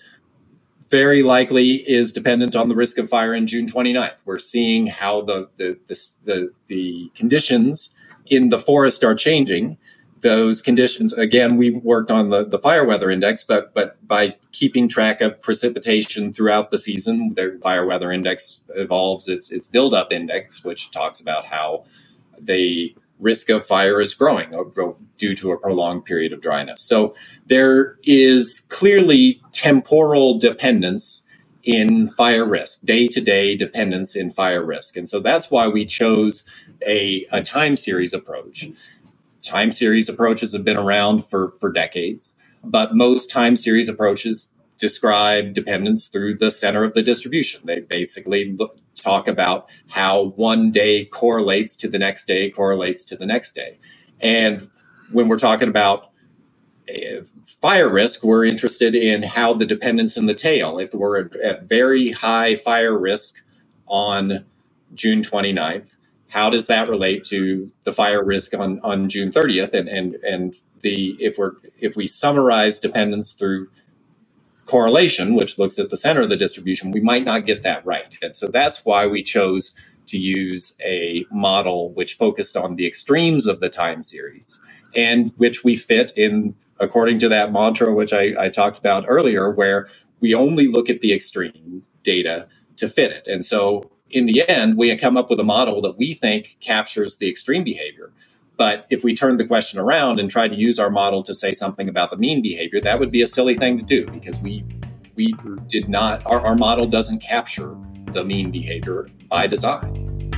very 0.89 1.23
likely 1.23 1.75
is 1.89 2.11
dependent 2.11 2.55
on 2.55 2.69
the 2.69 2.75
risk 2.75 2.97
of 2.97 3.09
fire 3.09 3.33
in 3.33 3.47
June 3.47 3.65
29th. 3.65 4.17
We're 4.23 4.39
seeing 4.39 4.87
how 4.87 5.21
the, 5.21 5.49
the, 5.57 5.77
the, 5.87 6.11
the, 6.23 6.53
the 6.67 7.11
conditions 7.15 7.93
in 8.27 8.49
the 8.49 8.59
forest 8.59 9.03
are 9.03 9.15
changing 9.15 9.77
those 10.25 10.59
conditions 10.59 11.13
again 11.13 11.55
we 11.55 11.69
worked 11.69 12.09
on 12.09 12.29
the, 12.29 12.43
the 12.43 12.57
fire 12.57 12.83
weather 12.83 13.11
index 13.11 13.43
but 13.43 13.71
but 13.75 13.95
by 14.07 14.35
keeping 14.51 14.87
track 14.87 15.21
of 15.21 15.39
precipitation 15.39 16.33
throughout 16.33 16.71
the 16.71 16.79
season 16.79 17.35
the 17.35 17.59
fire 17.61 17.85
weather 17.85 18.11
index 18.11 18.59
evolves 18.69 19.27
its 19.27 19.51
its 19.51 19.67
buildup 19.67 20.11
index 20.11 20.63
which 20.63 20.89
talks 20.89 21.19
about 21.19 21.45
how 21.45 21.83
the 22.39 22.95
risk 23.19 23.49
of 23.49 23.65
fire 23.65 24.01
is 24.01 24.13
growing 24.13 24.51
due 25.17 25.35
to 25.35 25.51
a 25.51 25.59
prolonged 25.59 26.05
period 26.05 26.33
of 26.33 26.41
dryness. 26.41 26.81
So 26.81 27.15
there 27.47 27.97
is 28.03 28.65
clearly 28.69 29.41
temporal 29.51 30.39
dependence 30.39 31.25
in 31.63 32.07
fire 32.09 32.45
risk 32.45 32.81
day 32.83 33.07
to 33.07 33.21
day 33.21 33.55
dependence 33.55 34.15
in 34.15 34.31
fire 34.31 34.65
risk. 34.65 34.97
And 34.97 35.09
so 35.09 35.19
that's 35.19 35.51
why 35.51 35.67
we 35.67 35.85
chose 35.85 36.43
a, 36.87 37.25
a 37.31 37.41
time 37.43 37.77
series 37.77 38.13
approach. 38.13 38.69
Time 39.41 39.71
series 39.71 40.09
approaches 40.09 40.53
have 40.53 40.65
been 40.65 40.77
around 40.77 41.25
for, 41.25 41.53
for 41.59 41.71
decades, 41.71 42.35
but 42.63 42.95
most 42.95 43.29
time 43.31 43.55
series 43.55 43.89
approaches 43.89 44.49
describe 44.77 45.53
dependence 45.53 46.07
through 46.07 46.35
the 46.35 46.51
center 46.51 46.83
of 46.83 46.93
the 46.95 47.03
distribution. 47.03 47.61
They 47.65 47.81
basically 47.81 48.53
look, 48.53 48.77
talk 48.95 49.27
about 49.27 49.67
how 49.91 50.25
one 50.37 50.71
day 50.71 51.05
correlates 51.05 51.75
to 51.77 51.89
the 51.89 51.99
next 51.99 52.27
day, 52.27 52.49
correlates 52.49 53.03
to 53.05 53.17
the 53.17 53.25
next 53.27 53.55
day. 53.55 53.79
And 54.21 54.69
when 55.11 55.27
we're 55.29 55.37
talking 55.39 55.69
about 55.69 56.11
uh, 56.89 57.21
fire 57.61 57.91
risk, 57.91 58.23
we're 58.23 58.45
interested 58.45 58.95
in 58.95 59.23
how 59.23 59.53
the 59.53 59.65
dependence 59.65 60.17
in 60.17 60.27
the 60.27 60.33
tail, 60.35 60.79
if 60.79 60.93
we're 60.93 61.29
at 61.43 61.63
very 61.69 62.11
high 62.11 62.55
fire 62.55 62.97
risk 62.97 63.43
on 63.87 64.45
June 64.93 65.21
29th, 65.21 65.95
how 66.29 66.49
does 66.49 66.67
that 66.67 66.89
relate 66.89 67.23
to 67.25 67.69
the 67.83 67.93
fire 67.93 68.23
risk 68.23 68.53
on, 68.55 68.79
on 68.81 69.09
June 69.09 69.31
30th? 69.31 69.73
And, 69.73 69.89
and, 69.89 70.15
and 70.15 70.55
the, 70.81 71.17
if 71.19 71.37
we're, 71.37 71.53
if 71.79 71.95
we 71.95 72.07
summarize 72.07 72.79
dependence 72.79 73.33
through 73.33 73.69
correlation, 74.65 75.35
which 75.35 75.57
looks 75.57 75.77
at 75.79 75.89
the 75.89 75.97
center 75.97 76.21
of 76.21 76.29
the 76.29 76.37
distribution, 76.37 76.91
we 76.91 77.01
might 77.01 77.23
not 77.23 77.45
get 77.45 77.63
that 77.63 77.85
right. 77.85 78.17
And 78.21 78.35
so 78.35 78.47
that's 78.47 78.83
why 78.83 79.07
we 79.07 79.23
chose 79.23 79.73
to 80.07 80.17
use 80.17 80.75
a 80.83 81.25
model 81.31 81.91
which 81.93 82.17
focused 82.17 82.55
on 82.55 82.75
the 82.75 82.87
extremes 82.87 83.47
of 83.47 83.59
the 83.59 83.69
time 83.69 84.03
series 84.03 84.59
and 84.95 85.33
which 85.37 85.63
we 85.63 85.75
fit 85.75 86.11
in 86.15 86.55
according 86.79 87.19
to 87.19 87.29
that 87.29 87.51
mantra, 87.51 87.93
which 87.93 88.13
I, 88.13 88.33
I 88.37 88.49
talked 88.49 88.77
about 88.77 89.05
earlier, 89.07 89.51
where 89.51 89.87
we 90.19 90.33
only 90.33 90.67
look 90.67 90.89
at 90.89 91.01
the 91.01 91.13
extreme 91.13 91.83
data 92.03 92.47
to 92.77 92.89
fit 92.89 93.11
it. 93.11 93.27
And 93.27 93.45
so 93.45 93.89
in 94.09 94.25
the 94.25 94.47
end, 94.47 94.77
we 94.77 94.95
come 94.97 95.17
up 95.17 95.29
with 95.29 95.39
a 95.39 95.43
model 95.43 95.81
that 95.81 95.97
we 95.97 96.13
think 96.13 96.57
captures 96.59 97.17
the 97.17 97.29
extreme 97.29 97.63
behavior. 97.63 98.11
But 98.57 98.85
if 98.89 99.03
we 99.03 99.15
turn 99.15 99.37
the 99.37 99.45
question 99.45 99.79
around 99.79 100.19
and 100.19 100.29
try 100.29 100.47
to 100.47 100.55
use 100.55 100.79
our 100.79 100.89
model 100.89 101.23
to 101.23 101.35
say 101.35 101.51
something 101.51 101.89
about 101.89 102.11
the 102.11 102.17
mean 102.17 102.41
behavior, 102.41 102.79
that 102.81 102.99
would 102.99 103.11
be 103.11 103.21
a 103.21 103.27
silly 103.27 103.55
thing 103.55 103.77
to 103.77 103.83
do 103.83 104.05
because 104.07 104.39
we 104.39 104.63
we 105.15 105.33
did 105.67 105.87
not 105.87 106.25
our, 106.25 106.41
our 106.41 106.55
model 106.55 106.87
doesn't 106.87 107.19
capture 107.19 107.75
the 108.11 108.23
mean 108.23 108.51
behavior 108.51 109.07
by 109.29 109.47
design. 109.47 110.31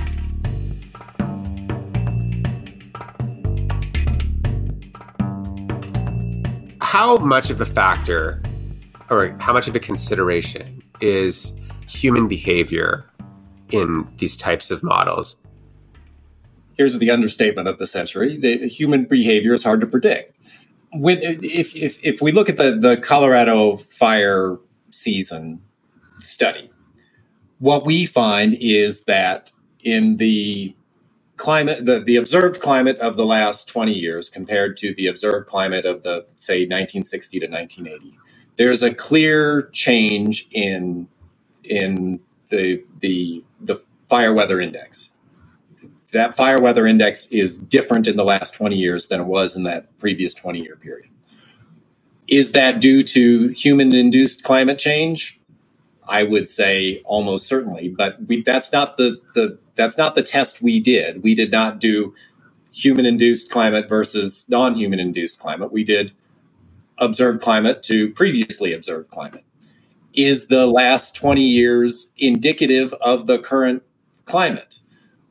How 6.82 7.18
much 7.18 7.50
of 7.50 7.62
a 7.62 7.66
factor 7.66 8.42
or 9.10 9.36
how 9.40 9.54
much 9.54 9.68
of 9.68 9.76
a 9.76 9.80
consideration 9.80 10.82
is 11.02 11.54
human 11.88 12.28
behavior 12.28 13.06
in 13.72 14.08
these 14.18 14.38
types 14.38 14.72
of 14.72 14.84
models. 14.84 15.38
Here's 16.78 17.00
the 17.00 17.12
understatement 17.12 17.68
of 17.68 17.80
the 17.80 17.88
century: 17.88 18.38
the 18.38 18.68
human 18.68 19.06
behavior 19.06 19.54
is 19.54 19.64
hard 19.64 19.82
to 19.82 19.88
predict. 19.88 20.36
When, 20.94 21.20
if, 21.22 21.76
if, 21.76 22.04
if 22.04 22.22
we 22.22 22.32
look 22.32 22.50
at 22.50 22.58
the, 22.58 22.72
the 22.72 22.98
Colorado 22.98 23.78
fire 23.78 24.58
season 24.92 25.62
study, 26.20 26.70
what 27.60 27.86
we 27.86 28.06
find 28.06 28.56
is 28.60 29.06
that 29.06 29.52
in 29.84 30.18
the 30.18 30.76
climate, 31.38 31.86
the, 31.86 32.00
the 32.00 32.18
observed 32.18 32.62
climate 32.62 32.98
of 33.00 33.18
the 33.18 33.26
last 33.26 33.68
20 33.68 33.94
years 33.94 34.30
compared 34.30 34.78
to 34.78 34.94
the 34.94 35.08
observed 35.08 35.48
climate 35.48 35.86
of 35.86 36.04
the, 36.04 36.26
say, 36.36 36.62
1960 36.62 37.40
to 37.40 37.48
1980, 37.48 38.18
there's 38.58 38.84
a 38.84 38.94
clear 38.94 39.70
change 39.74 40.48
in, 40.52 41.08
in 41.64 42.20
the, 42.50 42.84
the 43.00 43.44
the 43.62 43.82
fire 44.10 44.34
weather 44.34 44.60
index. 44.62 45.12
That 46.14 46.36
fire 46.36 46.60
weather 46.60 46.86
index 46.86 47.26
is 47.28 47.58
different 47.58 48.08
in 48.08 48.16
the 48.16 48.24
last 48.24 48.54
20 48.54 48.76
years 48.76 49.08
than 49.08 49.22
it 49.22 49.26
was 49.26 49.56
in 49.56 49.64
that 49.64 49.98
previous 49.98 50.34
20 50.34 50.62
year 50.62 50.76
period. 50.76 51.10
Is 52.28 52.54
that 52.54 52.82
due 52.82 53.04
to 53.04 53.50
human 53.50 53.94
induced 53.94 54.44
climate 54.44 54.80
change? 54.80 55.40
I 56.10 56.24
would 56.24 56.48
say 56.48 57.02
almost 57.04 57.48
certainly, 57.48 57.90
but 57.90 58.18
we, 58.28 58.42
that's 58.42 58.72
not 58.72 58.96
the, 58.96 59.20
the 59.34 59.60
that's 59.76 59.98
not 59.98 60.16
the 60.16 60.24
test 60.24 60.62
we 60.62 60.80
did. 60.80 61.22
We 61.22 61.36
did 61.36 61.52
not 61.52 61.80
do 61.80 62.16
human 62.72 63.06
induced 63.06 63.52
climate 63.52 63.90
versus 63.90 64.46
non 64.48 64.76
human 64.76 65.00
induced 65.00 65.40
climate. 65.40 65.72
We 65.72 65.84
did 65.84 66.14
observed 66.98 67.42
climate 67.42 67.84
to 67.84 68.12
previously 68.12 68.74
observed 68.74 69.10
climate 69.10 69.44
is 70.18 70.48
the 70.48 70.66
last 70.66 71.16
20 71.16 71.42
years 71.42 72.12
indicative 72.18 72.94
of 72.96 73.28
the 73.28 73.38
current 73.38 73.84
climate? 74.26 74.80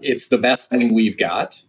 It's 0.01 0.29
the 0.29 0.39
best 0.39 0.69
thing 0.69 0.95
we've 0.95 1.19
got. 1.19 1.63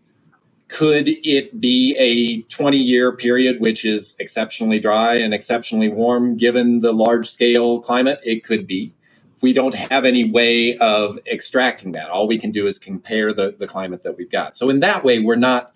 Could 0.67 1.07
it 1.07 1.61
be 1.61 1.95
a 1.97 2.41
20 2.53 2.77
year 2.77 3.15
period 3.15 3.61
which 3.61 3.85
is 3.85 4.15
exceptionally 4.19 4.79
dry 4.79 5.15
and 5.15 5.33
exceptionally 5.33 5.87
warm 5.87 6.35
given 6.35 6.81
the 6.81 6.91
large 6.91 7.29
scale 7.29 7.79
climate? 7.79 8.19
It 8.23 8.43
could 8.43 8.67
be. 8.67 8.93
We 9.41 9.53
don't 9.53 9.75
have 9.75 10.03
any 10.03 10.29
way 10.29 10.75
of 10.77 11.19
extracting 11.31 11.91
that. 11.93 12.09
All 12.09 12.27
we 12.27 12.39
can 12.39 12.51
do 12.51 12.65
is 12.65 12.79
compare 12.79 13.31
the, 13.31 13.55
the 13.57 13.67
climate 13.67 14.03
that 14.03 14.17
we've 14.17 14.31
got. 14.31 14.55
So, 14.55 14.69
in 14.69 14.79
that 14.79 15.03
way, 15.03 15.19
we're 15.19 15.35
not 15.35 15.71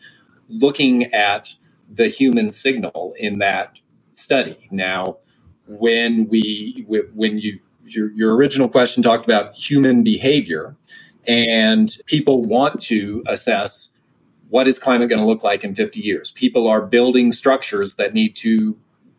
looking 0.49 1.05
at 1.13 1.55
the 1.87 2.07
human 2.07 2.51
signal 2.51 3.13
in 3.19 3.37
that 3.39 3.77
study. 4.13 4.67
Now, 4.71 5.17
when 5.67 6.27
we 6.27 6.85
when 6.87 7.37
you 7.37 7.59
your, 7.85 8.11
your 8.11 8.35
original 8.35 8.67
question 8.67 9.03
talked 9.03 9.25
about 9.25 9.53
human 9.53 10.03
behavior 10.03 10.75
and 11.27 11.95
people 12.05 12.43
want 12.43 12.79
to 12.81 13.23
assess 13.27 13.89
what 14.49 14.67
is 14.67 14.79
climate 14.79 15.09
going 15.09 15.21
to 15.21 15.25
look 15.25 15.43
like 15.43 15.63
in 15.63 15.75
50 15.75 15.99
years. 15.99 16.31
People 16.31 16.67
are 16.67 16.85
building 16.85 17.31
structures 17.31 17.95
that 17.95 18.13
need 18.13 18.35
to 18.37 18.77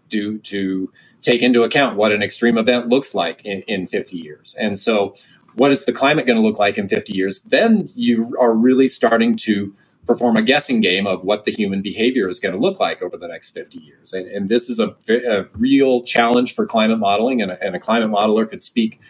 do 0.09 0.39
to 0.39 0.93
take 1.23 1.43
into 1.43 1.63
account 1.63 1.97
what 1.97 2.13
an 2.13 2.23
extreme 2.23 2.59
event 2.59 2.89
looks 2.89 3.15
like 3.15 3.45
in, 3.45 3.63
in 3.63 3.87
50 3.87 4.17
years. 4.17 4.55
And 4.61 4.79
so 4.79 5.15
what 5.55 5.71
is 5.71 5.85
the 5.85 5.93
climate 5.93 6.27
going 6.27 6.41
to 6.41 6.47
look 6.47 6.59
like 6.59 6.77
in 6.77 6.89
50 6.89 7.15
years? 7.15 7.41
Then 7.41 7.89
you 7.95 8.37
are 8.41 8.55
really 8.55 8.89
starting 8.89 9.37
to 9.37 9.75
perform 10.07 10.37
a 10.37 10.43
guessing 10.43 10.81
game 10.81 11.07
of 11.07 11.23
what 11.23 11.45
the 11.45 11.53
human 11.53 11.81
behavior 11.81 12.29
is 12.29 12.41
going 12.41 12.55
to 12.55 12.61
look 12.61 12.81
like 12.81 13.03
over 13.03 13.17
the 13.17 13.29
next 13.29 13.51
50 13.51 13.79
years. 13.79 14.13
And, 14.13 14.27
and 14.27 14.49
this 14.49 14.69
is 14.69 14.81
a, 14.81 14.97
a, 15.09 15.47
real 15.57 16.03
challenge 16.03 16.55
for 16.55 16.67
climate 16.67 16.99
modeling, 16.99 17.41
and 17.41 17.53
a, 17.53 17.65
and 17.65 17.77
a 17.77 17.79
climate 17.79 18.11
modeler 18.11 18.49
could 18.49 18.63
speak 18.63 19.01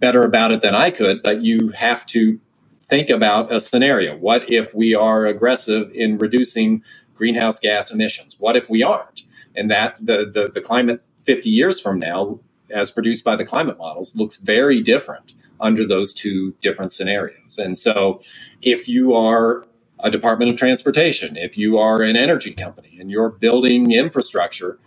better 0.00 0.24
about 0.24 0.52
it 0.52 0.62
than 0.62 0.74
I 0.76 0.90
could, 0.90 1.22
but 1.22 1.42
you 1.42 1.70
have 1.70 2.06
to 2.08 2.40
think 2.82 3.10
about 3.10 3.52
a 3.52 3.60
scenario. 3.60 4.16
What 4.16 4.50
if 4.50 4.74
we 4.74 4.94
are 4.94 5.26
aggressive 5.26 5.92
in 5.94 6.18
reducing 6.18 6.84
greenhouse 7.16 7.60
gas 7.60 7.92
emissions? 7.92 8.36
What 8.40 8.56
if 8.56 8.70
we 8.70 8.84
aren't? 8.84 9.24
And 9.56 9.70
that 9.70 9.98
the, 10.04 10.30
the, 10.32 10.50
the 10.54 10.62
climate 10.62 11.02
50 11.26 11.50
years 11.50 11.80
from 11.80 12.00
now, 12.00 12.40
as 12.70 12.90
produced 12.92 13.24
by 13.24 13.36
the 13.36 13.46
climate 13.46 13.78
models, 13.78 14.16
looks 14.16 14.36
very 14.38 14.82
different 14.82 15.34
under 15.60 15.86
those 15.86 16.14
two 16.14 16.54
different 16.62 16.92
scenarios. 16.92 17.58
And 17.58 17.78
so 17.78 18.22
if 18.62 18.88
you 18.88 19.14
are 19.14 19.66
a 20.02 20.10
Department 20.10 20.50
of 20.50 20.58
Transportation, 20.58 21.36
if 21.36 21.58
you 21.58 21.78
are 21.78 22.02
an 22.02 22.16
energy 22.16 22.54
company 22.54 22.96
and 23.00 23.10
you're 23.10 23.30
building 23.30 23.92
infrastructure, 23.92 24.78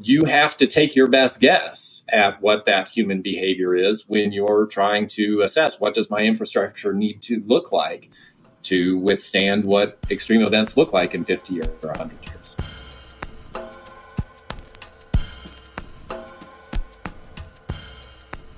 you 0.00 0.24
have 0.24 0.56
to 0.56 0.66
take 0.66 0.94
your 0.94 1.08
best 1.08 1.40
guess 1.40 2.04
at 2.08 2.40
what 2.40 2.66
that 2.66 2.88
human 2.88 3.20
behavior 3.20 3.74
is 3.74 4.08
when 4.08 4.32
you're 4.32 4.66
trying 4.66 5.06
to 5.08 5.40
assess 5.40 5.80
what 5.80 5.94
does 5.94 6.08
my 6.10 6.20
infrastructure 6.20 6.92
need 6.92 7.20
to 7.22 7.42
look 7.46 7.72
like 7.72 8.10
to 8.62 8.98
withstand 8.98 9.64
what 9.64 9.98
extreme 10.10 10.42
events 10.42 10.76
look 10.76 10.92
like 10.92 11.14
in 11.14 11.24
50 11.24 11.62
or 11.62 11.64
100 11.64 12.18
years. 12.28 12.56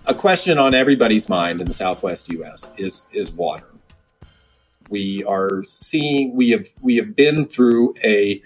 A 0.07 0.15
question 0.15 0.59
on 0.59 0.75
everybody's 0.75 1.29
mind 1.29 1.61
in 1.61 1.67
the 1.67 1.73
Southwest 1.75 2.31
US 2.33 2.73
is 2.77 3.07
is 3.13 3.31
water 3.31 3.71
we 4.91 5.25
are 5.25 5.63
seeing 5.65 6.35
we 6.37 6.51
have 6.51 6.67
we 6.83 6.97
have 6.97 7.17
been 7.17 7.47
through 7.47 7.95
a 8.05 8.43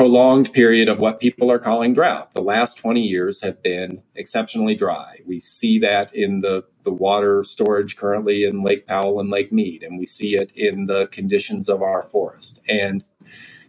prolonged 0.00 0.50
period 0.54 0.88
of 0.88 0.98
what 0.98 1.20
people 1.20 1.52
are 1.52 1.58
calling 1.58 1.92
drought. 1.92 2.32
The 2.32 2.40
last 2.40 2.78
20 2.78 3.02
years 3.02 3.42
have 3.42 3.62
been 3.62 4.02
exceptionally 4.14 4.74
dry. 4.74 5.20
We 5.26 5.40
see 5.40 5.78
that 5.80 6.14
in 6.14 6.40
the, 6.40 6.64
the 6.84 6.90
water 6.90 7.44
storage 7.44 7.98
currently 7.98 8.44
in 8.44 8.60
Lake 8.60 8.86
Powell 8.86 9.20
and 9.20 9.28
Lake 9.28 9.52
Mead, 9.52 9.82
and 9.82 9.98
we 9.98 10.06
see 10.06 10.36
it 10.36 10.52
in 10.52 10.86
the 10.86 11.08
conditions 11.08 11.68
of 11.68 11.82
our 11.82 12.02
forest. 12.02 12.62
And 12.66 13.04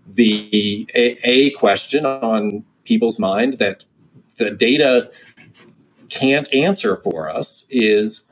the 0.07 0.89
a, 0.95 1.17
a 1.27 1.49
question 1.49 2.05
on 2.05 2.63
people's 2.85 3.19
mind 3.19 3.59
that 3.59 3.83
the 4.37 4.51
data 4.51 5.11
can't 6.07 6.53
answer 6.53 6.95
for 6.95 7.29
us 7.29 7.65
is 7.69 8.23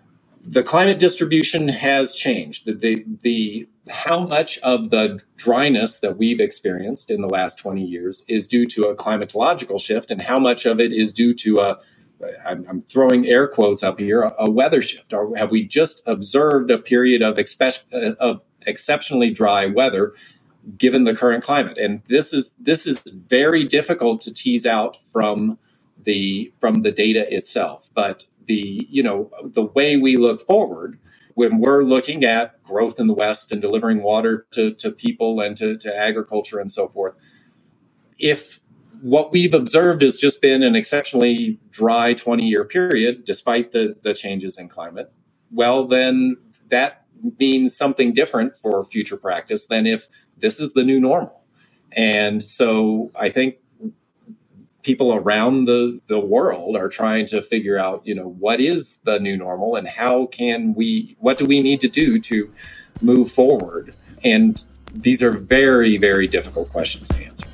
the 0.41 0.63
climate 0.63 0.99
distribution 0.99 1.67
has 1.67 2.13
changed. 2.13 2.65
The, 2.65 2.73
the, 2.75 3.05
the, 3.23 3.67
how 3.89 4.25
much 4.25 4.57
of 4.59 4.89
the 4.89 5.19
dryness 5.35 5.99
that 5.99 6.17
we've 6.17 6.39
experienced 6.39 7.09
in 7.09 7.21
the 7.21 7.27
last 7.29 7.57
20 7.57 7.83
years 7.83 8.23
is 8.27 8.47
due 8.47 8.65
to 8.67 8.83
a 8.83 8.95
climatological 8.95 9.81
shift, 9.81 10.11
and 10.11 10.21
how 10.21 10.39
much 10.39 10.65
of 10.65 10.79
it 10.79 10.91
is 10.91 11.11
due 11.11 11.33
to 11.35 11.59
a 11.59 11.79
I'm, 12.45 12.81
throwing 12.81 13.27
air 13.27 13.47
quotes 13.47 13.83
up 13.83 13.99
here 13.99 14.23
a, 14.23 14.33
a 14.39 14.51
weather 14.51 14.81
shift, 14.81 15.13
or 15.13 15.35
have 15.37 15.51
we 15.51 15.65
just 15.65 16.01
observed 16.05 16.69
a 16.69 16.77
period 16.77 17.21
of, 17.21 17.35
expe- 17.35 17.83
uh, 17.93 18.15
of 18.19 18.41
exceptionally 18.67 19.31
dry 19.31 19.65
weather 19.65 20.13
given 20.77 21.05
the 21.05 21.15
current 21.15 21.43
climate? 21.43 21.77
And 21.77 22.01
this 22.07 22.33
is 22.33 22.53
this 22.59 22.85
is 22.85 23.01
very 23.29 23.63
difficult 23.63 24.21
to 24.21 24.33
tease 24.33 24.65
out 24.65 24.97
from 25.13 25.57
the 26.03 26.51
from 26.59 26.81
the 26.81 26.91
data 26.91 27.33
itself, 27.33 27.89
but 27.93 28.25
the 28.47 28.87
you 28.89 29.03
know 29.03 29.31
the 29.43 29.63
way 29.63 29.97
we 29.97 30.17
look 30.17 30.45
forward 30.45 30.99
when 31.39 31.59
we're 31.59 31.83
looking 31.83 32.25
at 32.25 32.61
growth 32.63 32.99
in 32.99 33.07
the 33.07 33.13
West 33.13 33.49
and 33.53 33.61
delivering 33.61 34.03
water 34.03 34.45
to, 34.51 34.73
to 34.73 34.91
people 34.91 35.39
and 35.39 35.55
to, 35.55 35.77
to 35.77 35.97
agriculture 35.97 36.59
and 36.59 36.69
so 36.69 36.89
forth, 36.89 37.15
if 38.19 38.59
what 39.01 39.31
we've 39.31 39.53
observed 39.53 40.01
has 40.01 40.17
just 40.17 40.41
been 40.41 40.61
an 40.63 40.75
exceptionally 40.75 41.57
dry 41.71 42.13
20 42.13 42.45
year 42.45 42.65
period, 42.65 43.23
despite 43.23 43.71
the, 43.71 43.95
the 44.01 44.13
changes 44.13 44.57
in 44.57 44.67
climate, 44.67 45.13
well, 45.49 45.87
then 45.87 46.35
that 46.67 47.05
means 47.39 47.73
something 47.73 48.11
different 48.11 48.57
for 48.57 48.83
future 48.83 49.15
practice 49.15 49.65
than 49.67 49.87
if 49.87 50.07
this 50.37 50.59
is 50.59 50.73
the 50.73 50.83
new 50.83 50.99
normal. 50.99 51.41
And 51.93 52.43
so 52.43 53.11
I 53.17 53.29
think 53.29 53.55
people 54.83 55.13
around 55.13 55.65
the, 55.65 55.99
the 56.07 56.19
world 56.19 56.77
are 56.77 56.89
trying 56.89 57.25
to 57.27 57.41
figure 57.41 57.77
out, 57.77 58.01
you 58.05 58.15
know, 58.15 58.29
what 58.29 58.59
is 58.59 58.97
the 59.03 59.19
new 59.19 59.37
normal 59.37 59.75
and 59.75 59.87
how 59.87 60.25
can 60.27 60.73
we, 60.73 61.15
what 61.19 61.37
do 61.37 61.45
we 61.45 61.61
need 61.61 61.81
to 61.81 61.87
do 61.87 62.19
to 62.19 62.51
move 63.01 63.31
forward? 63.31 63.95
And 64.23 64.63
these 64.93 65.21
are 65.21 65.31
very, 65.31 65.97
very 65.97 66.27
difficult 66.27 66.69
questions 66.69 67.09
to 67.09 67.23
answer. 67.23 67.45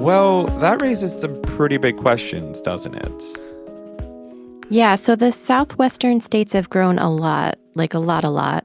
Well, 0.00 0.46
that 0.60 0.80
raises 0.80 1.18
some 1.18 1.40
pretty 1.42 1.76
big 1.76 1.98
questions, 1.98 2.60
doesn't 2.62 2.94
it? 2.94 3.49
Yeah, 4.70 4.94
so 4.94 5.16
the 5.16 5.32
southwestern 5.32 6.20
states 6.20 6.52
have 6.52 6.70
grown 6.70 7.00
a 7.00 7.10
lot, 7.10 7.58
like 7.74 7.92
a 7.92 7.98
lot, 7.98 8.22
a 8.22 8.30
lot, 8.30 8.64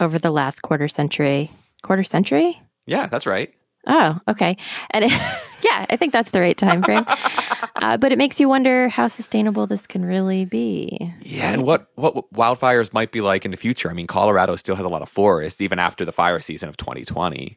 over 0.00 0.18
the 0.18 0.32
last 0.32 0.62
quarter 0.62 0.88
century. 0.88 1.52
Quarter 1.82 2.02
century? 2.02 2.60
Yeah, 2.86 3.06
that's 3.06 3.26
right. 3.26 3.54
Oh, 3.86 4.18
okay. 4.26 4.56
And 4.90 5.04
it, 5.04 5.10
yeah, 5.62 5.86
I 5.88 5.96
think 5.96 6.12
that's 6.12 6.32
the 6.32 6.40
right 6.40 6.56
time 6.56 6.82
frame. 6.82 7.04
uh, 7.76 7.96
but 7.96 8.10
it 8.10 8.18
makes 8.18 8.40
you 8.40 8.48
wonder 8.48 8.88
how 8.88 9.06
sustainable 9.06 9.68
this 9.68 9.86
can 9.86 10.04
really 10.04 10.44
be. 10.44 11.14
Yeah, 11.22 11.52
and 11.52 11.62
what 11.62 11.90
what 11.94 12.28
wildfires 12.32 12.92
might 12.92 13.12
be 13.12 13.20
like 13.20 13.44
in 13.44 13.52
the 13.52 13.56
future. 13.56 13.88
I 13.88 13.92
mean, 13.92 14.08
Colorado 14.08 14.56
still 14.56 14.74
has 14.74 14.84
a 14.84 14.88
lot 14.88 15.02
of 15.02 15.08
forests 15.08 15.60
even 15.60 15.78
after 15.78 16.04
the 16.04 16.10
fire 16.12 16.40
season 16.40 16.68
of 16.68 16.76
2020. 16.76 17.56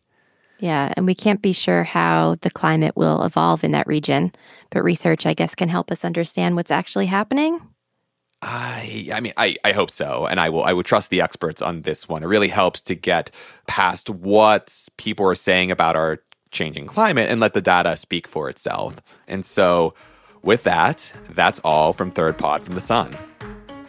Yeah, 0.59 0.93
and 0.95 1.07
we 1.07 1.15
can't 1.15 1.41
be 1.41 1.53
sure 1.53 1.83
how 1.83 2.35
the 2.41 2.51
climate 2.51 2.95
will 2.95 3.23
evolve 3.23 3.63
in 3.63 3.71
that 3.71 3.87
region, 3.87 4.31
but 4.69 4.83
research 4.83 5.25
I 5.25 5.33
guess 5.33 5.55
can 5.55 5.69
help 5.69 5.89
us 5.89 6.05
understand 6.05 6.55
what's 6.55 6.69
actually 6.69 7.07
happening. 7.07 7.59
I 8.41 9.09
I 9.13 9.19
mean 9.19 9.33
I, 9.35 9.57
I 9.65 9.73
hope 9.73 9.91
so 9.91 10.25
and 10.25 10.39
I 10.39 10.49
will 10.49 10.63
I 10.63 10.73
would 10.73 10.85
trust 10.85 11.09
the 11.09 11.21
experts 11.21 11.61
on 11.61 11.81
this 11.81 12.07
one. 12.07 12.23
It 12.23 12.27
really 12.27 12.47
helps 12.47 12.81
to 12.83 12.95
get 12.95 13.31
past 13.67 14.09
what 14.09 14.87
people 14.97 15.27
are 15.27 15.35
saying 15.35 15.71
about 15.71 15.95
our 15.95 16.21
changing 16.51 16.87
climate 16.87 17.29
and 17.29 17.39
let 17.39 17.53
the 17.53 17.61
data 17.61 17.95
speak 17.95 18.27
for 18.27 18.49
itself. 18.49 19.01
And 19.27 19.45
so 19.45 19.93
with 20.41 20.63
that, 20.63 21.11
that's 21.29 21.59
all 21.63 21.93
from 21.93 22.11
Third 22.11 22.37
Pod 22.37 22.61
from 22.61 22.75
the 22.75 22.81
Sun. 22.81 23.15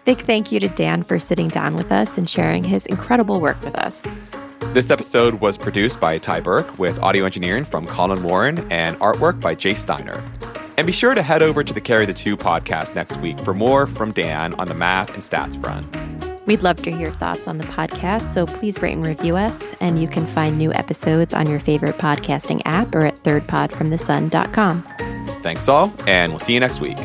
Big 0.05 0.19
thank 0.23 0.51
you 0.51 0.59
to 0.61 0.69
Dan 0.69 1.05
for 1.05 1.19
sitting 1.19 1.49
down 1.49 1.77
with 1.77 1.93
us 1.93 2.19
and 2.19 2.29
sharing 2.29 2.65
his 2.65 2.87
incredible 2.87 3.41
work 3.41 3.61
with 3.63 3.77
us. 3.77 4.03
This 4.73 4.91
episode 4.91 5.35
was 5.35 5.59
produced 5.59 6.01
by 6.01 6.19
Ty 6.19 6.41
Burke 6.41 6.79
with 6.79 6.99
audio 7.01 7.25
engineering 7.25 7.65
from 7.65 7.87
Collin 7.87 8.23
Warren 8.23 8.71
and 8.73 8.99
artwork 8.99 9.41
by 9.41 9.55
Jace 9.55 9.79
Steiner. 9.79 10.23
And 10.81 10.87
be 10.87 10.95
sure 10.95 11.13
to 11.13 11.21
head 11.23 11.43
over 11.43 11.63
to 11.63 11.75
the 11.75 11.81
Carry 11.83 12.07
the 12.07 12.15
Two 12.15 12.39
podcast 12.39 12.95
next 12.95 13.19
week 13.19 13.39
for 13.41 13.53
more 13.53 13.87
from 13.87 14.13
Dan 14.13 14.55
on 14.55 14.67
the 14.67 14.73
math 14.73 15.13
and 15.13 15.23
stats 15.23 15.61
front. 15.63 15.87
We'd 16.47 16.63
love 16.63 16.79
to 16.79 16.91
hear 16.91 17.01
your 17.01 17.11
thoughts 17.11 17.47
on 17.47 17.59
the 17.59 17.65
podcast, 17.65 18.33
so 18.33 18.47
please 18.47 18.81
rate 18.81 18.95
and 18.95 19.07
review 19.07 19.37
us. 19.37 19.63
And 19.81 20.01
you 20.01 20.09
can 20.09 20.25
find 20.25 20.57
new 20.57 20.73
episodes 20.73 21.35
on 21.35 21.51
your 21.51 21.61
favorite 21.61 21.97
podcasting 21.97 22.63
app 22.65 22.95
or 22.95 23.05
at 23.05 23.23
thirdpodfromthesun.com. 23.25 24.83
Thanks 25.43 25.69
all, 25.69 25.93
and 26.07 26.33
we'll 26.33 26.41
see 26.41 26.55
you 26.55 26.61
next 26.61 26.81
week. 26.81 26.97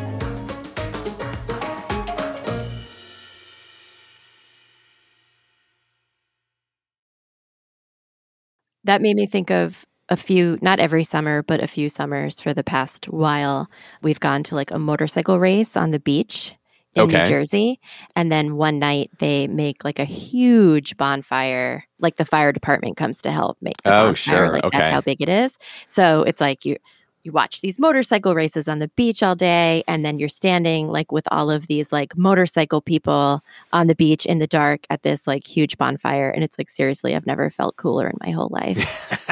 That 8.86 9.02
made 9.02 9.18
me 9.18 9.26
think 9.26 9.52
of 9.52 9.86
a 10.10 10.18
few, 10.18 10.58
not 10.62 10.80
every 10.80 11.04
summer, 11.04 11.42
but 11.44 11.64
a 11.64 11.68
few 11.68 11.90
summers 11.90 12.40
for 12.40 12.54
the 12.54 12.64
past 12.64 13.06
while, 13.10 13.70
we've 14.04 14.20
gone 14.20 14.44
to 14.44 14.56
like 14.56 14.72
a 14.72 14.80
motorcycle 14.80 15.40
race 15.40 15.76
on 15.76 15.92
the 15.92 16.00
beach 16.00 16.56
in 16.94 17.06
Okay. 17.06 17.24
New 17.24 17.28
Jersey. 17.28 17.80
And 18.16 18.32
then 18.32 18.56
one 18.56 18.80
night 18.80 19.10
they 19.20 19.48
make 19.48 19.84
like 19.84 20.00
a 20.00 20.06
huge 20.06 20.96
bonfire. 20.98 21.84
Like 22.00 22.16
the 22.18 22.26
fire 22.26 22.52
department 22.52 22.98
comes 22.98 23.22
to 23.24 23.32
help 23.32 23.58
make 23.62 23.82
the 23.84 23.90
Oh, 23.92 24.06
bonfire. 24.06 24.16
sure. 24.16 24.50
Like 24.54 24.64
Okay. 24.66 24.78
that's 24.80 24.92
how 24.92 25.02
big 25.02 25.22
it 25.22 25.30
is. 25.30 25.58
So 25.88 26.24
it's 26.24 26.40
like 26.42 26.64
you 26.66 26.78
you 27.24 27.32
watch 27.32 27.62
these 27.62 27.80
motorcycle 27.80 28.36
races 28.36 28.68
on 28.68 28.78
the 28.78 28.88
beach 28.90 29.24
all 29.24 29.36
day 29.36 29.84
and 29.88 30.06
then 30.06 30.20
you're 30.20 30.30
standing 30.30 30.90
like 30.90 31.12
with 31.12 31.28
all 31.32 31.50
of 31.50 31.66
these 31.66 31.92
like 31.92 32.16
motorcycle 32.16 32.82
people 32.82 33.42
on 33.74 33.88
the 33.88 33.96
beach 33.96 34.28
in 34.28 34.38
the 34.38 34.46
dark 34.46 34.86
at 34.92 35.02
this 35.02 35.26
like 35.26 35.46
huge 35.48 35.76
bonfire 35.76 36.30
and 36.30 36.44
it's 36.44 36.60
like 36.60 36.70
seriously 36.70 37.16
I've 37.16 37.26
never 37.26 37.50
felt 37.50 37.78
cooler 37.78 38.08
in 38.08 38.16
my 38.24 38.30
whole 38.30 38.50
life. 38.52 38.78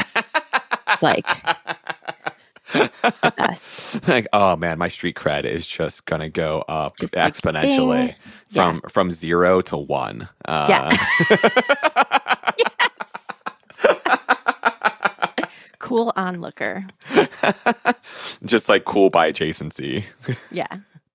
Like 1.03 1.27
like, 4.07 4.27
oh 4.33 4.55
man, 4.55 4.77
my 4.79 4.87
street 4.87 5.15
cred 5.15 5.43
is 5.45 5.67
just 5.67 6.05
gonna 6.05 6.29
go 6.29 6.63
up 6.67 6.95
Just 6.97 7.15
like, 7.15 7.33
exponentially 7.33 8.07
bing. 8.07 8.15
from 8.51 8.81
from 8.89 9.11
zero 9.11 9.61
to 9.61 9.77
one. 9.77 10.29
Uh, 10.45 10.95
Cool 15.79 16.13
onlooker. 16.15 16.85
just 18.45 18.69
like 18.69 18.85
cool 18.85 19.09
by 19.09 19.29
adjacency. 19.31 20.05
Yeah. 20.49 20.67